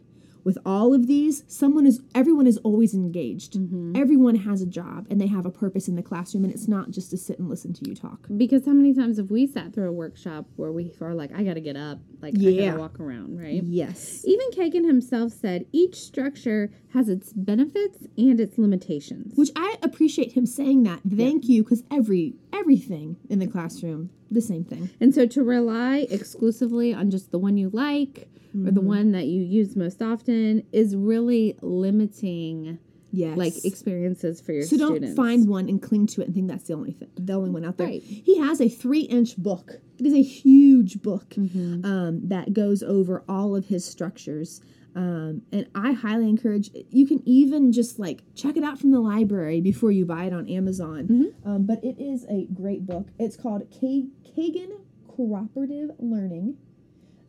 With 0.48 0.58
all 0.66 0.94
of 0.94 1.08
these, 1.08 1.44
someone 1.50 1.86
is 1.86 2.00
everyone 2.16 2.48
is 2.48 2.56
always 2.60 2.94
engaged. 2.94 3.56
Mm-hmm. 3.56 3.98
Everyone 3.98 4.36
has 4.36 4.62
a 4.62 4.66
job 4.66 5.06
and 5.10 5.20
they 5.20 5.28
have 5.28 5.46
a 5.46 5.52
purpose 5.52 5.90
in 5.90 5.96
the 5.98 6.02
classroom, 6.02 6.46
and 6.46 6.54
it's 6.54 6.70
not 6.70 6.90
just 6.90 7.10
to 7.10 7.18
sit 7.18 7.38
and 7.38 7.50
listen 7.50 7.74
to 7.74 7.90
you 7.90 7.94
talk. 7.94 8.28
Because 8.38 8.66
how 8.66 8.72
many 8.72 8.94
times 8.94 9.18
have 9.18 9.30
we 9.30 9.46
sat 9.46 9.74
through 9.74 9.90
a 9.90 9.92
workshop 9.92 10.46
where 10.56 10.72
we 10.72 10.94
are 11.02 11.14
like, 11.14 11.34
I 11.36 11.44
gotta 11.44 11.60
get 11.60 11.76
up, 11.76 12.00
like 12.22 12.34
I 12.38 12.40
Yeah. 12.40 12.66
gotta 12.70 12.80
walk 12.80 12.98
around, 13.02 13.38
right? 13.38 13.62
Yes. 13.62 14.24
Even 14.26 14.48
Kagan 14.52 14.86
himself 14.88 15.34
said 15.34 15.66
each 15.74 15.96
structure 15.96 16.72
has 16.94 17.10
its 17.10 17.34
benefits 17.34 18.08
and 18.18 18.40
its 18.40 18.58
limitations. 18.58 19.34
Which 19.36 19.52
I 19.54 19.76
appreciate 19.84 20.32
him 20.32 20.46
saying 20.46 20.84
that. 20.84 21.02
Thank 21.04 21.50
you, 21.50 21.62
because 21.64 21.84
every 21.92 22.36
everything 22.54 23.18
in 23.30 23.40
the 23.40 23.48
classroom, 23.48 24.12
the 24.32 24.40
same 24.42 24.64
thing. 24.64 24.92
and 25.02 25.14
so 25.14 25.26
to 25.26 25.44
rely 25.44 26.08
exclusively 26.10 26.94
on 26.94 27.12
just 27.12 27.32
the 27.32 27.38
one 27.38 27.58
you 27.58 27.70
like 27.74 28.30
or 28.65 28.72
Mm-hmm. 28.72 28.76
the 28.76 28.82
one 28.82 29.12
that 29.12 29.26
you 29.28 29.41
use 29.43 29.76
most 29.76 30.02
often 30.02 30.63
is 30.72 30.96
really 30.96 31.58
limiting 31.62 32.80
Yes. 33.13 33.38
like 33.38 33.54
experiences 33.65 34.41
for 34.41 34.52
your 34.52 34.63
so 34.63 34.78
don't 34.78 35.15
find 35.15 35.48
one 35.48 35.70
and 35.70 35.82
cling 35.82 36.08
to 36.08 36.22
it 36.22 36.26
and 36.26 36.36
think 36.36 36.50
that's 36.50 36.65
the 36.67 36.74
only 36.74 36.91
thing, 36.91 37.08
the 37.15 37.34
only 37.34 37.50
one 37.52 37.63
out 37.63 37.78
there. 37.78 37.88
Right. 37.88 38.04
He 38.04 38.38
has 38.39 38.60
a 38.60 38.67
three 38.67 39.02
inch 39.02 39.38
book 39.38 39.80
It 39.98 40.06
is 40.06 40.13
a 40.13 40.22
huge 40.22 41.02
book 41.02 41.30
Mm-hmm. 41.30 41.86
um, 41.86 42.28
that 42.28 42.54
goes 42.54 42.84
over 42.84 43.24
all 43.30 43.56
of 43.56 43.65
his 43.67 43.86
structures. 43.86 44.62
Um, 44.96 45.43
and 45.52 45.67
I 45.74 45.93
highly 45.93 46.28
encourage 46.28 46.70
you 46.89 47.08
can 47.08 47.22
even 47.26 47.72
just 47.72 47.98
like 47.98 48.24
check 48.36 48.58
it 48.58 48.63
out 48.63 48.78
from 48.80 48.91
the 48.91 49.00
library 49.00 49.62
before 49.62 49.91
you 49.91 50.06
buy 50.06 50.26
it 50.26 50.34
on 50.34 50.50
Amazon. 50.50 51.04
Mm-hmm. 51.08 51.50
Um, 51.50 51.65
but 51.65 51.82
it 51.84 51.96
is 52.00 52.26
a 52.30 52.48
great 52.54 52.86
book. 52.86 53.08
It's 53.20 53.38
called 53.38 53.63
K- 53.72 54.10
Kagan 54.36 54.72
Cooperative 55.08 55.91
Learning. 56.00 56.58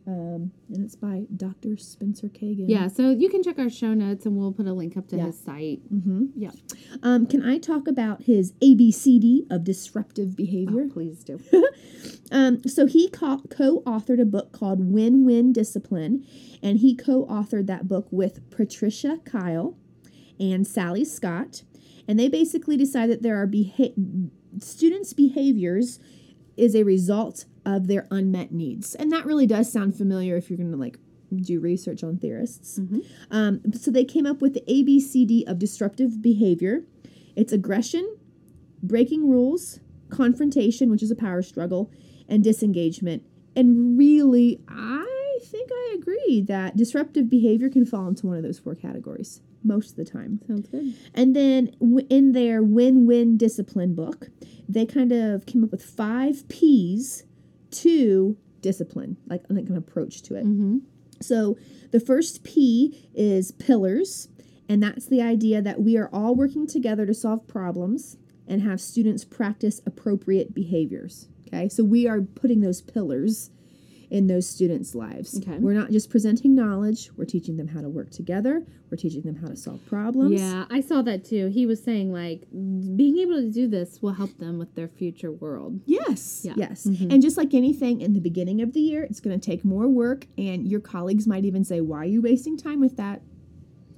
Um, 0.09 0.53
and 0.73 0.83
it's 0.87 0.97
by 0.97 1.25
Dr. 1.37 1.77
Spencer 1.77 2.29
Kagan. 2.29 2.65
Yeah, 2.67 2.89
so 2.89 3.11
you 3.11 3.29
can 3.29 3.43
check 3.43 3.59
our 3.59 3.69
show 3.69 3.93
notes 3.93 4.25
and 4.25 4.39
we'll 4.39 4.53
put 4.53 4.67
a 4.67 4.73
link 4.73 4.97
up 4.97 5.07
to 5.09 5.17
Yeah. 5.19 5.27
his 5.27 5.39
site. 5.39 5.81
Mm-hmm. 5.93 6.27
Yeah. 6.35 6.51
Um, 7.03 7.27
can 7.27 7.43
I 7.45 7.59
talk 7.59 7.87
about 7.87 8.23
his 8.23 8.53
ABCD 8.63 9.43
of 9.51 9.65
disruptive 9.65 10.35
behavior? 10.35 10.87
Oh, 10.87 10.93
please 10.93 11.23
do. 11.25 11.39
Um, 12.31 12.63
so 12.69 12.85
he 12.87 13.09
co- 13.09 13.43
co-authored 13.51 14.21
a 14.21 14.25
book 14.27 14.53
called 14.53 14.93
Win 14.93 15.25
Win 15.25 15.51
Discipline, 15.53 16.27
and 16.63 16.79
he 16.79 16.95
co-authored 16.95 17.67
that 17.69 17.89
book 17.89 18.07
with 18.11 18.49
Patricia 18.51 19.19
Kyle 19.25 19.79
and 20.39 20.67
Sally 20.67 21.07
Scott, 21.07 21.63
and 22.07 22.21
they 22.21 22.29
basically 22.29 22.77
decide 22.77 23.09
that 23.09 23.23
there 23.23 23.37
are 23.43 23.47
beha- 23.47 23.95
students' 24.61 25.15
behaviors 25.15 26.01
is 26.59 26.75
a 26.77 26.83
result 26.83 27.47
of 27.75 27.87
their 27.87 28.07
unmet 28.11 28.53
needs, 28.53 28.95
and 28.95 29.13
that 29.13 29.27
really 29.27 29.47
does 29.47 29.71
sound 29.71 29.97
familiar 29.97 30.37
if 30.37 30.49
you're 30.49 30.57
going 30.57 30.71
to 30.71 30.77
like 30.77 30.99
do 31.37 31.61
research 31.61 32.03
on 32.03 32.17
theorists. 32.19 32.79
Um, 33.31 33.61
so 33.73 33.91
they 33.91 34.05
came 34.05 34.27
up 34.27 34.41
with 34.41 34.55
the 34.55 34.63
ABCD 34.63 35.47
of 35.47 35.59
disruptive 35.59 36.23
behavior. 36.23 36.85
It's 37.37 37.53
aggression, 37.53 38.17
breaking 38.83 39.29
rules, 39.29 39.81
confrontation, 40.09 40.91
which 40.91 41.03
is 41.03 41.11
a 41.11 41.17
power 41.17 41.43
struggle, 41.43 41.91
and 42.29 42.43
disengagement. 42.43 43.23
And 43.55 43.99
really, 43.99 44.61
I 44.69 45.39
think 45.45 45.71
I 45.73 45.97
agree 45.99 46.43
that 46.49 46.77
disruptive 46.77 47.29
behavior 47.29 47.69
can 47.69 47.85
fall 47.85 48.09
into 48.09 48.27
one 48.27 48.37
of 48.37 48.43
those 48.43 48.59
four 48.59 48.75
categories 48.75 49.41
most 49.65 49.91
of 49.91 49.97
the 49.97 50.05
time. 50.05 50.41
Sounds 50.47 50.69
good. 50.69 50.95
And 51.15 51.35
then 51.35 51.75
w- 51.81 52.07
in 52.09 52.33
their 52.33 52.63
win 52.63 53.07
win 53.07 53.37
discipline 53.37 53.95
book, 53.95 54.29
they 54.69 54.87
kind 54.87 55.13
of 55.13 55.47
came 55.47 55.65
up 55.65 55.71
with 55.71 55.85
five 55.85 56.49
P's 56.49 57.25
to 57.71 58.37
discipline, 58.61 59.17
like, 59.27 59.45
like 59.49 59.69
an 59.69 59.77
approach 59.77 60.23
to 60.23 60.35
it. 60.35 60.45
Mm-hmm. 60.45 60.79
So 61.21 61.57
the 61.91 62.01
first 62.01 62.45
P 62.45 63.09
is 63.15 63.53
pillars, 63.53 64.29
and 64.69 64.83
that's 64.83 65.07
the 65.07 65.23
idea 65.23 65.63
that 65.63 65.81
we 65.81 65.97
are 65.97 66.11
all 66.13 66.35
working 66.35 66.67
together 66.67 67.07
to 67.07 67.15
solve 67.15 67.47
problems 67.49 68.17
and 68.47 68.63
have 68.63 68.81
students 68.81 69.25
practice 69.25 69.81
appropriate 69.87 70.55
behaviors. 70.55 71.29
Okay, 71.47 71.69
so 71.69 71.83
we 71.83 72.07
are 72.07 72.21
putting 72.21 72.61
those 72.61 72.81
pillars 72.81 73.51
in 74.11 74.27
those 74.27 74.49
students' 74.49 74.95
lives. 74.95 75.39
Okay. 75.39 75.59
We're 75.59 75.75
not 75.75 75.91
just 75.91 76.09
presenting 76.11 76.55
knowledge, 76.55 77.11
we're 77.17 77.25
teaching 77.27 77.57
them 77.57 77.69
how 77.69 77.81
to 77.83 77.89
work 77.89 78.11
together, 78.11 78.65
we're 78.91 78.97
teaching 78.97 79.21
them 79.23 79.37
how 79.37 79.49
to 79.49 79.57
solve 79.57 79.85
problems. 79.87 80.41
Yeah, 80.41 80.65
I 80.71 80.81
saw 80.81 81.03
that 81.03 81.25
too. 81.25 81.49
He 81.49 81.67
was 81.67 81.83
saying 81.83 82.11
like 82.13 82.43
being 82.51 83.19
able 83.19 83.35
to 83.37 83.51
do 83.51 83.67
this 83.69 84.01
will 84.01 84.13
help 84.15 84.39
them 84.39 84.59
with 84.59 84.75
their 84.75 84.89
future 84.89 85.31
world. 85.31 85.81
Yes. 85.87 86.41
Yeah. 86.45 86.55
Yes. 86.57 86.87
Mhm. 86.87 87.13
And 87.13 87.21
just 87.23 87.37
like 87.37 87.53
anything 87.53 88.01
in 88.01 88.15
the 88.15 88.21
beginning 88.21 88.63
of 88.63 88.73
the 88.73 88.81
year, 88.81 89.03
it's 89.05 89.21
going 89.21 89.39
to 89.39 89.45
take 89.45 89.65
more 89.65 89.87
work, 89.89 90.27
and 90.39 90.67
your 90.67 90.81
colleagues 90.81 91.27
might 91.27 91.45
even 91.45 91.65
say, 91.65 91.81
Why 91.83 91.99
are 91.99 92.05
you 92.07 92.23
wasting 92.23 92.57
time 92.57 92.81
with 92.81 92.97
that? 92.97 93.21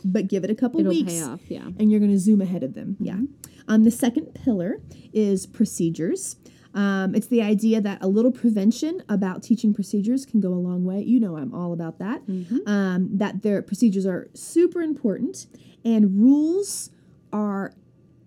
But 0.05 0.29
give 0.29 0.45
it 0.45 0.51
a 0.51 0.55
couple 0.55 0.81
It'll 0.81 0.91
weeks. 0.91 1.13
pay 1.13 1.23
off. 1.23 1.41
Yeah. 1.49 1.69
and 1.79 1.91
you're 1.91 2.01
going 2.01 2.11
to 2.13 2.19
zoom 2.19 2.41
ahead 2.41 2.63
of 2.63 2.75
them. 2.75 2.97
Yeah. 2.99 3.21
Um, 3.69 3.85
the 3.85 3.91
second 3.91 4.35
pillar 4.35 4.81
is 5.13 5.47
procedures. 5.47 6.37
Um, 6.75 7.15
it's 7.15 7.27
the 7.27 7.43
idea 7.43 7.81
that 7.81 7.99
a 8.01 8.09
little 8.09 8.31
prevention 8.31 9.03
about 9.09 9.43
teaching 9.43 9.75
procedures 9.75 10.25
can 10.25 10.41
go 10.41 10.51
a 10.51 10.55
long 10.55 10.85
way. 10.85 11.03
You 11.03 11.19
know, 11.21 11.37
I'm 11.37 11.53
all 11.55 11.73
about 11.73 11.99
that. 11.99 12.23
Um, 12.67 13.09
that 13.19 13.43
their 13.43 13.63
procedures 13.63 14.07
are 14.07 14.29
super 14.35 14.81
important, 14.81 15.47
and 15.85 16.21
rules 16.21 16.91
are 17.33 17.73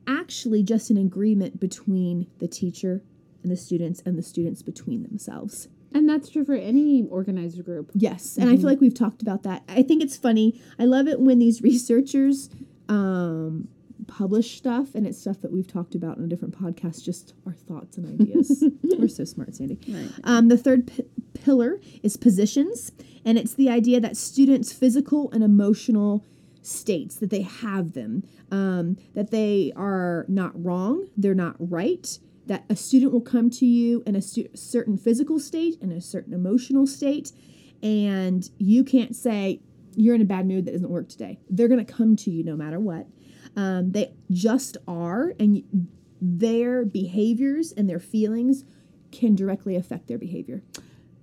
actually 0.08 0.64
just 0.64 0.90
an 0.90 0.98
agreement 0.98 1.60
between 1.60 2.28
the 2.40 2.48
teacher 2.48 3.02
and 3.42 3.52
the 3.52 3.58
students, 3.58 4.02
and 4.06 4.18
the 4.18 4.24
students 4.24 4.62
between 4.62 5.04
themselves. 5.04 5.68
And 5.94 6.10
that's 6.10 6.30
true 6.30 6.44
for 6.44 6.56
any 6.56 7.04
organizer 7.10 7.62
group. 7.62 7.92
Yes, 7.94 8.38
and 8.38 8.50
I 8.50 8.56
feel 8.56 8.66
like 8.66 8.82
we've 8.82 8.94
talked 8.94 9.22
about 9.22 9.44
that. 9.44 9.64
I 9.68 9.84
think 9.84 10.02
it's 10.02 10.18
funny. 10.18 10.60
I 10.80 10.86
love 10.86 11.08
it 11.08 11.20
when 11.20 11.40
these 11.40 11.62
researchers 11.70 12.50
um, 12.90 13.68
publish 14.08 14.58
stuff, 14.58 14.96
and 14.96 15.06
it's 15.06 15.20
stuff 15.20 15.42
that 15.42 15.52
we've 15.52 15.68
talked 15.68 15.96
about 15.96 16.18
in 16.18 16.24
a 16.24 16.28
different 16.28 16.60
podcast. 16.60 17.04
Just 17.04 17.34
our 17.46 17.54
thoughts 17.54 17.98
and 17.98 18.20
ideas. 18.20 18.64
We're 18.84 19.08
so 19.08 19.24
smart, 19.24 19.56
Sandy. 19.56 19.80
Right. 19.88 20.10
Um, 20.24 20.48
the 20.48 20.58
third 20.58 20.88
p- 20.88 21.04
pillar 21.34 21.80
is 22.02 22.18
positions, 22.18 22.92
and 23.26 23.38
it's 23.38 23.54
the 23.54 23.70
idea 23.70 24.00
that 24.00 24.18
students' 24.18 24.74
physical 24.74 25.32
and 25.32 25.44
emotional 25.44 26.26
states 26.62 27.16
that 27.18 27.30
they 27.30 27.42
have 27.42 27.94
them, 27.94 28.24
um, 28.52 28.98
that 29.14 29.32
they 29.32 29.74
are 29.76 30.26
not 30.28 30.52
wrong, 30.62 31.08
they're 31.18 31.34
not 31.34 31.56
right. 31.60 32.20
That 32.46 32.66
a 32.70 32.76
student 32.76 33.14
will 33.14 33.22
come 33.22 33.50
to 33.52 33.66
you 33.66 34.04
in 34.06 34.16
a 34.16 34.22
stu- 34.22 34.50
certain 34.54 34.98
physical 34.98 35.40
state 35.40 35.78
and 35.82 35.92
a 35.94 36.02
certain 36.02 36.34
emotional 36.34 36.86
state, 36.88 37.32
and 37.82 38.50
you 38.58 38.84
can't 38.84 39.16
say 39.16 39.62
you're 39.96 40.16
in 40.16 40.22
a 40.22 40.26
bad 40.26 40.48
mood 40.48 40.66
that 40.66 40.72
doesn't 40.72 40.90
work 40.90 41.10
today. 41.10 41.40
They're 41.50 41.68
going 41.68 41.84
to 41.86 41.92
come 41.92 42.16
to 42.18 42.32
you 42.32 42.44
no 42.44 42.56
matter 42.56 42.80
what. 42.80 43.08
Um, 43.56 43.92
they 43.92 44.14
just 44.32 44.78
are, 44.88 45.34
and 45.40 45.88
their 46.22 46.86
behaviors 46.86 47.72
and 47.72 47.90
their 47.90 48.00
feelings 48.00 48.64
can 49.12 49.36
directly 49.36 49.76
affect 49.76 50.08
their 50.08 50.18
behavior. 50.18 50.64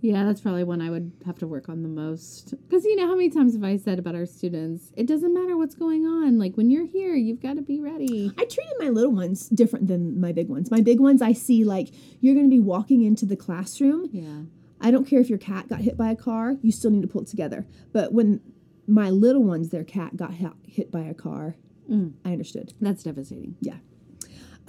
Yeah, 0.02 0.24
that's 0.24 0.40
probably 0.40 0.64
one 0.64 0.80
I 0.80 0.88
would 0.88 1.12
have 1.26 1.38
to 1.40 1.46
work 1.46 1.68
on 1.68 1.82
the 1.82 1.88
most. 1.88 2.54
Because 2.68 2.84
you 2.84 2.96
know 2.96 3.06
how 3.06 3.14
many 3.14 3.28
times 3.28 3.52
have 3.52 3.64
I 3.64 3.76
said 3.76 3.98
about 3.98 4.14
our 4.14 4.24
students, 4.24 4.92
it 4.96 5.06
doesn't 5.06 5.34
matter 5.34 5.58
what's 5.58 5.74
going 5.74 6.06
on. 6.06 6.38
Like 6.38 6.56
when 6.56 6.70
you're 6.70 6.86
here, 6.86 7.14
you've 7.14 7.42
got 7.42 7.56
to 7.56 7.62
be 7.62 7.80
ready. 7.80 8.32
I 8.38 8.44
treated 8.44 8.74
my 8.78 8.88
little 8.88 9.12
ones 9.12 9.48
different 9.48 9.88
than 9.88 10.18
my 10.18 10.32
big 10.32 10.48
ones. 10.48 10.70
My 10.70 10.80
big 10.80 11.00
ones, 11.00 11.20
I 11.20 11.32
see 11.32 11.64
like 11.64 11.90
you're 12.20 12.34
going 12.34 12.46
to 12.46 12.54
be 12.54 12.60
walking 12.60 13.02
into 13.02 13.26
the 13.26 13.36
classroom. 13.36 14.08
Yeah. 14.10 14.42
I 14.80 14.90
don't 14.90 15.04
care 15.04 15.20
if 15.20 15.28
your 15.28 15.38
cat 15.38 15.68
got 15.68 15.80
hit 15.80 15.98
by 15.98 16.10
a 16.10 16.16
car, 16.16 16.56
you 16.62 16.72
still 16.72 16.90
need 16.90 17.02
to 17.02 17.08
pull 17.08 17.22
it 17.22 17.28
together. 17.28 17.66
But 17.92 18.14
when 18.14 18.40
my 18.86 19.10
little 19.10 19.44
ones, 19.44 19.68
their 19.68 19.84
cat 19.84 20.16
got 20.16 20.32
hit, 20.34 20.52
hit 20.66 20.90
by 20.90 21.02
a 21.02 21.14
car, 21.14 21.56
Mm. 21.90 22.12
I 22.24 22.32
understood. 22.32 22.72
That's 22.80 23.02
devastating. 23.02 23.56
Yeah. 23.60 23.76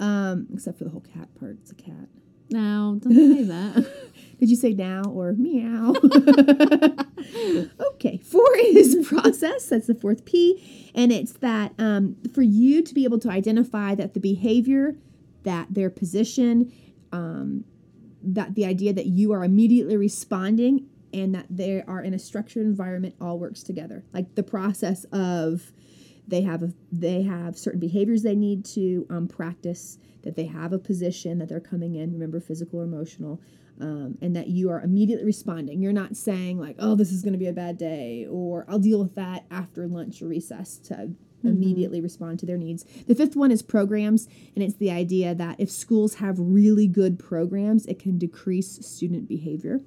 Um, 0.00 0.48
except 0.52 0.78
for 0.78 0.84
the 0.84 0.90
whole 0.90 1.04
cat 1.14 1.28
part. 1.38 1.58
It's 1.60 1.70
a 1.70 1.74
cat. 1.74 2.08
No, 2.50 2.98
don't 3.00 3.14
say 3.14 3.42
that. 3.44 3.92
Did 4.38 4.50
you 4.50 4.56
say 4.56 4.72
now 4.72 5.02
or 5.04 5.32
meow? 5.32 5.94
okay, 7.94 8.18
four 8.18 8.48
is 8.56 9.06
process. 9.06 9.66
That's 9.66 9.86
the 9.86 9.94
fourth 9.94 10.24
P. 10.24 10.90
And 10.94 11.12
it's 11.12 11.32
that 11.34 11.72
um, 11.78 12.16
for 12.34 12.42
you 12.42 12.82
to 12.82 12.94
be 12.94 13.04
able 13.04 13.20
to 13.20 13.30
identify 13.30 13.94
that 13.94 14.14
the 14.14 14.20
behavior, 14.20 14.96
that 15.44 15.72
their 15.72 15.90
position, 15.90 16.72
um, 17.12 17.64
that 18.22 18.54
the 18.54 18.66
idea 18.66 18.92
that 18.92 19.06
you 19.06 19.32
are 19.32 19.44
immediately 19.44 19.96
responding 19.96 20.86
and 21.12 21.34
that 21.34 21.46
they 21.50 21.82
are 21.86 22.02
in 22.02 22.14
a 22.14 22.18
structured 22.18 22.64
environment 22.64 23.14
all 23.20 23.38
works 23.38 23.62
together. 23.62 24.04
Like 24.12 24.34
the 24.34 24.42
process 24.42 25.04
of 25.12 25.72
they 26.26 26.42
have 26.42 26.62
a, 26.62 26.72
they 26.90 27.22
have 27.22 27.58
certain 27.58 27.80
behaviors 27.80 28.22
they 28.22 28.36
need 28.36 28.64
to 28.64 29.06
um, 29.10 29.26
practice 29.26 29.98
that 30.22 30.36
they 30.36 30.46
have 30.46 30.72
a 30.72 30.78
position 30.78 31.38
that 31.38 31.48
they're 31.48 31.60
coming 31.60 31.94
in 31.96 32.12
remember 32.12 32.40
physical 32.40 32.80
or 32.80 32.84
emotional 32.84 33.40
um, 33.80 34.16
and 34.20 34.36
that 34.36 34.48
you 34.48 34.70
are 34.70 34.80
immediately 34.80 35.24
responding. 35.24 35.82
You're 35.82 35.92
not 35.92 36.16
saying 36.16 36.58
like 36.58 36.76
oh 36.78 36.94
this 36.94 37.10
is 37.10 37.22
going 37.22 37.32
to 37.32 37.38
be 37.38 37.48
a 37.48 37.52
bad 37.52 37.78
day 37.78 38.26
or 38.30 38.64
i'll 38.68 38.78
deal 38.78 39.00
with 39.00 39.14
that 39.16 39.44
after 39.50 39.86
lunch 39.86 40.22
or 40.22 40.28
recess 40.28 40.78
to 40.78 41.10
immediately 41.44 42.00
respond 42.00 42.38
to 42.38 42.46
their 42.46 42.56
needs. 42.56 42.84
The 43.08 43.16
fifth 43.16 43.34
one 43.34 43.50
is 43.50 43.62
programs 43.62 44.28
and 44.54 44.62
it's 44.62 44.76
the 44.76 44.92
idea 44.92 45.34
that 45.34 45.58
if 45.58 45.70
schools 45.72 46.14
have 46.14 46.36
really 46.38 46.86
good 46.86 47.18
programs 47.18 47.84
it 47.86 47.98
can 47.98 48.16
decrease 48.18 48.86
student 48.86 49.26
behavior 49.28 49.80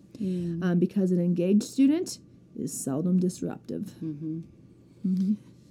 um, 0.63 0.79
because 0.79 1.11
an 1.11 1.21
engaged 1.21 1.63
student 1.63 2.19
is 2.59 2.73
seldom 2.73 3.19
disruptive 3.19 3.93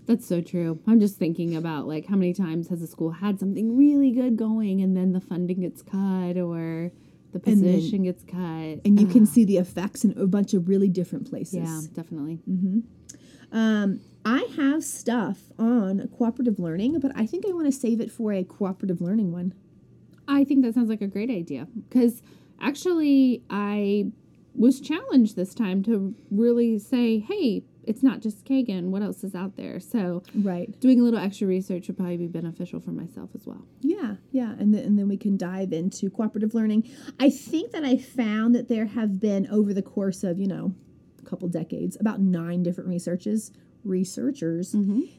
That's 0.07 0.27
so 0.27 0.41
true. 0.43 0.81
I'm 0.87 1.01
just 1.01 1.17
thinking 1.19 1.57
about 1.57 1.87
like 1.89 2.07
how 2.07 2.17
many 2.17 2.35
times 2.35 2.69
has 2.69 2.83
a 2.83 2.87
school 2.87 3.11
had 3.11 3.41
something 3.41 3.77
really 3.77 4.11
good 4.11 4.37
going 4.37 4.83
and 4.83 4.97
then 4.97 5.13
the 5.13 5.21
funding 5.21 5.61
gets 5.61 5.81
cut 5.83 6.37
or 6.37 6.91
the 7.33 7.41
And 7.47 7.63
then- 7.65 7.75
position 7.75 8.03
gets 8.05 8.23
cut. 8.23 8.81
and 8.85 9.01
you 9.01 9.07
can 9.07 9.25
see 9.27 9.45
the 9.45 9.57
effects 9.57 10.05
in 10.05 10.17
a 10.19 10.27
bunch 10.27 10.53
of 10.55 10.69
really 10.69 10.89
different 10.89 11.29
places. 11.29 11.55
Yeah, 11.55 11.81
definitely. 11.95 12.41
Mm-hmm. 12.49 12.81
Um, 13.57 14.01
I 14.27 14.47
have 14.57 14.83
stuff 14.85 15.39
on 15.59 16.09
cooperative 16.17 16.59
learning, 16.59 16.99
but 17.01 17.13
I 17.15 17.25
think 17.27 17.45
I 17.49 17.53
want 17.53 17.67
to 17.67 17.73
save 17.73 18.01
it 18.01 18.11
for 18.11 18.33
a 18.33 18.43
cooperative 18.45 19.01
learning 19.01 19.33
one. 19.33 19.55
I 20.29 20.45
think 20.45 20.63
that 20.65 20.75
sounds 20.75 20.89
like 20.89 21.03
a 21.03 21.07
great 21.07 21.31
idea 21.31 21.67
because 21.89 22.23
actually 22.61 23.43
I 23.51 24.07
was 24.55 24.81
challenged 24.81 25.37
this 25.37 25.55
time 25.55 25.83
to 25.85 26.15
really 26.31 26.79
say, 26.79 27.19
hey, 27.19 27.65
it's 27.87 28.03
not 28.03 28.21
just 28.21 28.45
Kagan. 28.45 28.91
What 28.91 29.03
else 29.03 29.23
is 29.25 29.35
out 29.35 29.57
there? 29.57 29.79
So 29.81 30.23
Right. 30.35 30.79
doing 30.81 31.01
a 31.01 31.03
little 31.05 31.19
extra 31.21 31.47
research 31.47 31.89
would 31.89 31.97
probably 31.97 32.17
be 32.17 32.27
beneficial 32.27 32.81
for 32.81 32.91
myself 32.93 33.31
as 33.35 33.47
well. 33.47 33.65
Yeah, 33.81 34.17
yeah, 34.33 34.55
and 34.59 34.75
then 34.75 34.85
and 34.85 34.99
then 34.99 35.09
we 35.09 35.17
can 35.17 35.37
dive 35.37 35.73
into 35.73 36.11
cooperative 36.11 36.55
learning. 36.55 36.85
I 37.21 37.31
think 37.31 37.73
that 37.73 37.85
I 37.85 37.97
found 37.97 38.55
that 38.55 38.69
there 38.69 38.87
have 38.87 39.21
been 39.21 39.47
over 39.51 39.73
the 39.75 39.83
course 39.83 40.25
of 40.25 40.39
you 40.39 40.47
know 40.47 40.75
a 41.23 41.29
couple 41.29 41.49
decades 41.49 41.97
about 42.01 42.21
nine 42.21 42.63
different 42.63 42.89
researches 42.91 43.53
researchers 43.85 44.75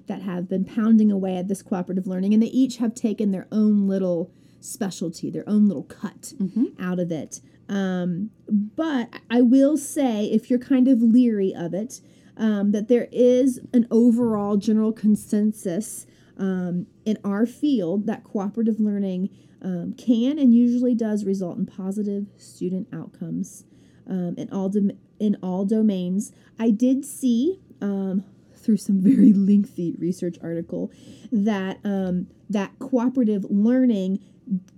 that 0.07 0.21
have 0.23 0.49
been 0.49 0.65
pounding 0.65 1.11
away 1.11 1.37
at 1.37 1.47
this 1.47 1.61
cooperative 1.61 2.07
learning, 2.07 2.33
and 2.33 2.41
they 2.41 2.47
each 2.47 2.77
have 2.77 2.95
taken 2.95 3.31
their 3.31 3.47
own 3.51 3.87
little 3.87 4.31
specialty, 4.59 5.29
their 5.29 5.47
own 5.47 5.67
little 5.67 5.83
cut 5.83 6.33
out 6.79 6.99
of 6.99 7.11
it. 7.11 7.41
Um, 7.69 8.31
but 8.75 9.09
I 9.29 9.41
will 9.41 9.77
say, 9.77 10.25
if 10.25 10.49
you're 10.49 10.59
kind 10.59 10.87
of 10.87 11.01
leery 11.01 11.53
of 11.55 11.73
it, 11.73 12.01
um, 12.37 12.71
that 12.71 12.87
there 12.87 13.07
is 13.11 13.59
an 13.73 13.87
overall 13.89 14.57
general 14.57 14.91
consensus 14.91 16.05
um, 16.37 16.87
in 17.05 17.17
our 17.23 17.45
field 17.45 18.07
that 18.07 18.23
cooperative 18.23 18.79
learning 18.79 19.29
um, 19.61 19.93
can 19.97 20.37
and 20.37 20.53
usually 20.53 20.93
does 20.93 21.25
result 21.25 21.57
in 21.57 21.65
positive 21.65 22.27
student 22.37 22.87
outcomes 22.93 23.63
um, 24.07 24.35
in 24.37 24.51
all 24.51 24.69
dom- 24.69 24.91
in 25.19 25.37
all 25.41 25.65
domains. 25.65 26.31
I 26.59 26.71
did 26.71 27.05
see 27.05 27.59
um, 27.81 28.23
through 28.55 28.77
some 28.77 29.01
very 29.01 29.33
lengthy 29.33 29.95
research 29.97 30.37
article 30.41 30.91
that 31.31 31.79
um, 31.83 32.27
that 32.49 32.77
cooperative 32.79 33.45
learning 33.49 34.19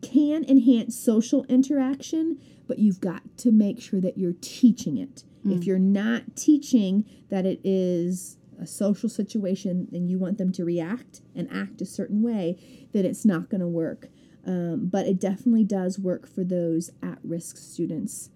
can 0.01 0.45
enhance 0.45 0.97
social 0.97 1.43
interaction, 1.45 2.39
but 2.67 2.79
you've 2.79 3.01
got 3.01 3.21
to 3.37 3.51
make 3.51 3.81
sure 3.81 3.99
that 3.99 4.17
you're 4.17 4.35
teaching 4.39 4.97
it. 4.97 5.23
If 5.45 5.65
you're 5.65 5.79
not 5.79 6.35
teaching 6.35 7.05
that 7.29 7.45
it 7.45 7.61
is 7.63 8.37
a 8.61 8.67
social 8.67 9.07
situation 9.07 9.87
and 9.93 10.09
you 10.09 10.19
want 10.19 10.37
them 10.37 10.51
to 10.53 10.65
react 10.65 11.21
and 11.35 11.47
act 11.51 11.81
a 11.81 11.85
certain 11.85 12.21
way, 12.21 12.57
then 12.91 13.05
it's 13.05 13.25
not 13.25 13.49
going 13.49 13.61
to 13.61 13.67
work. 13.67 14.09
Um, 14.45 14.89
but 14.91 15.05
it 15.05 15.19
definitely 15.19 15.63
does 15.63 15.99
work 15.99 16.27
for 16.27 16.43
those 16.43 16.89
at 17.03 17.19
risk 17.23 17.57
students. 17.57 18.29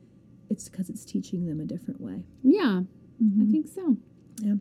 It's 0.50 0.70
because 0.70 0.90
it's 0.90 1.06
teaching 1.06 1.48
them 1.48 1.60
a 1.60 1.66
different 1.66 2.02
way. 2.02 2.26
Yeah, 2.44 2.82
I 3.42 3.52
think 3.52 3.68
so. 3.68 3.98
Yeah. 4.42 4.56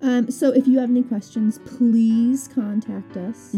Um, 0.00 0.30
so 0.30 0.50
if 0.50 0.66
you 0.66 0.78
have 0.78 0.90
any 0.90 1.02
questions, 1.02 1.58
please 1.64 2.48
contact 2.48 3.16
us. 3.16 3.54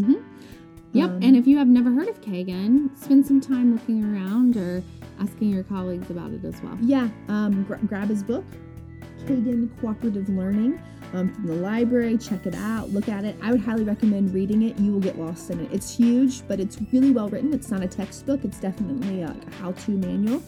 Yep. 0.91 1.09
Um, 1.09 1.19
and 1.21 1.35
if 1.35 1.45
you 1.45 1.57
have 1.57 1.67
never 1.67 1.91
heard 1.91 1.98
of 2.09 2.21
Kagan, 2.21 2.97
spend 2.97 3.25
some 3.25 3.39
time 3.39 3.73
looking 3.73 4.03
around 4.03 4.57
or 4.57 4.83
asking 5.19 5.51
your 5.51 5.63
colleagues 5.63 6.09
about 6.09 6.31
it 6.31 6.43
as 6.43 6.61
well. 6.61 6.77
Yeah, 6.81 7.09
um, 7.27 7.63
gra- 7.63 7.79
grab 7.85 8.09
his 8.09 8.23
book, 8.23 8.45
Kagan 9.25 9.69
Cooperative 9.79 10.27
Learning, 10.29 10.81
um, 11.13 11.31
from 11.33 11.45
the 11.45 11.53
library. 11.53 12.17
Check 12.17 12.47
it 12.47 12.55
out, 12.55 12.89
look 12.89 13.09
at 13.09 13.25
it. 13.25 13.35
I 13.43 13.51
would 13.51 13.61
highly 13.61 13.83
recommend 13.83 14.33
reading 14.33 14.63
it. 14.63 14.77
You 14.79 14.93
will 14.93 14.99
get 14.99 15.19
lost 15.19 15.51
in 15.51 15.59
it. 15.59 15.71
It's 15.71 15.95
huge, 15.95 16.47
but 16.47 16.59
it's 16.59 16.77
really 16.91 17.11
well 17.11 17.29
written. 17.29 17.53
It's 17.53 17.69
not 17.69 17.83
a 17.83 17.87
textbook. 17.87 18.43
It's 18.43 18.59
definitely 18.59 19.21
a, 19.21 19.35
how-to 19.59 19.91
manual. 19.91 20.41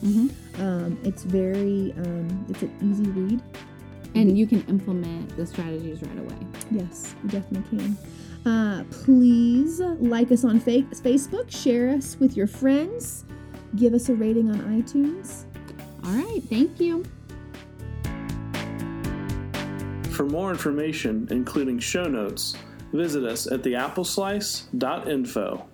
Um, 0.59 0.97
it's 1.03 1.23
very, 1.23 1.93
um, 1.97 2.45
it's 2.49 2.63
an 2.63 2.75
easy 2.81 3.09
read. 3.11 3.41
And 4.13 4.37
you 4.37 4.45
can 4.45 4.61
implement 4.67 5.37
the 5.37 5.45
strategies 5.45 6.01
right 6.01 6.19
away. 6.19 6.37
Yes, 6.69 7.15
you 7.23 7.29
definitely 7.29 7.77
can. 7.77 7.97
Uh, 8.45 8.83
please 8.89 9.79
like 9.79 10.31
us 10.31 10.43
on 10.43 10.59
fa- 10.59 10.81
Facebook, 11.03 11.51
share 11.51 11.89
us 11.89 12.17
with 12.19 12.35
your 12.35 12.47
friends, 12.47 13.25
give 13.75 13.93
us 13.93 14.09
a 14.09 14.15
rating 14.15 14.49
on 14.49 14.59
iTunes. 14.81 15.45
All 16.03 16.11
right. 16.11 16.41
Thank 16.49 16.79
you. 16.79 17.05
For 20.11 20.25
more 20.25 20.51
information, 20.51 21.27
including 21.31 21.79
show 21.79 22.05
notes, 22.05 22.55
visit 22.91 23.23
us 23.23 23.47
at 23.47 23.61
theappleslice.info. 23.61 25.65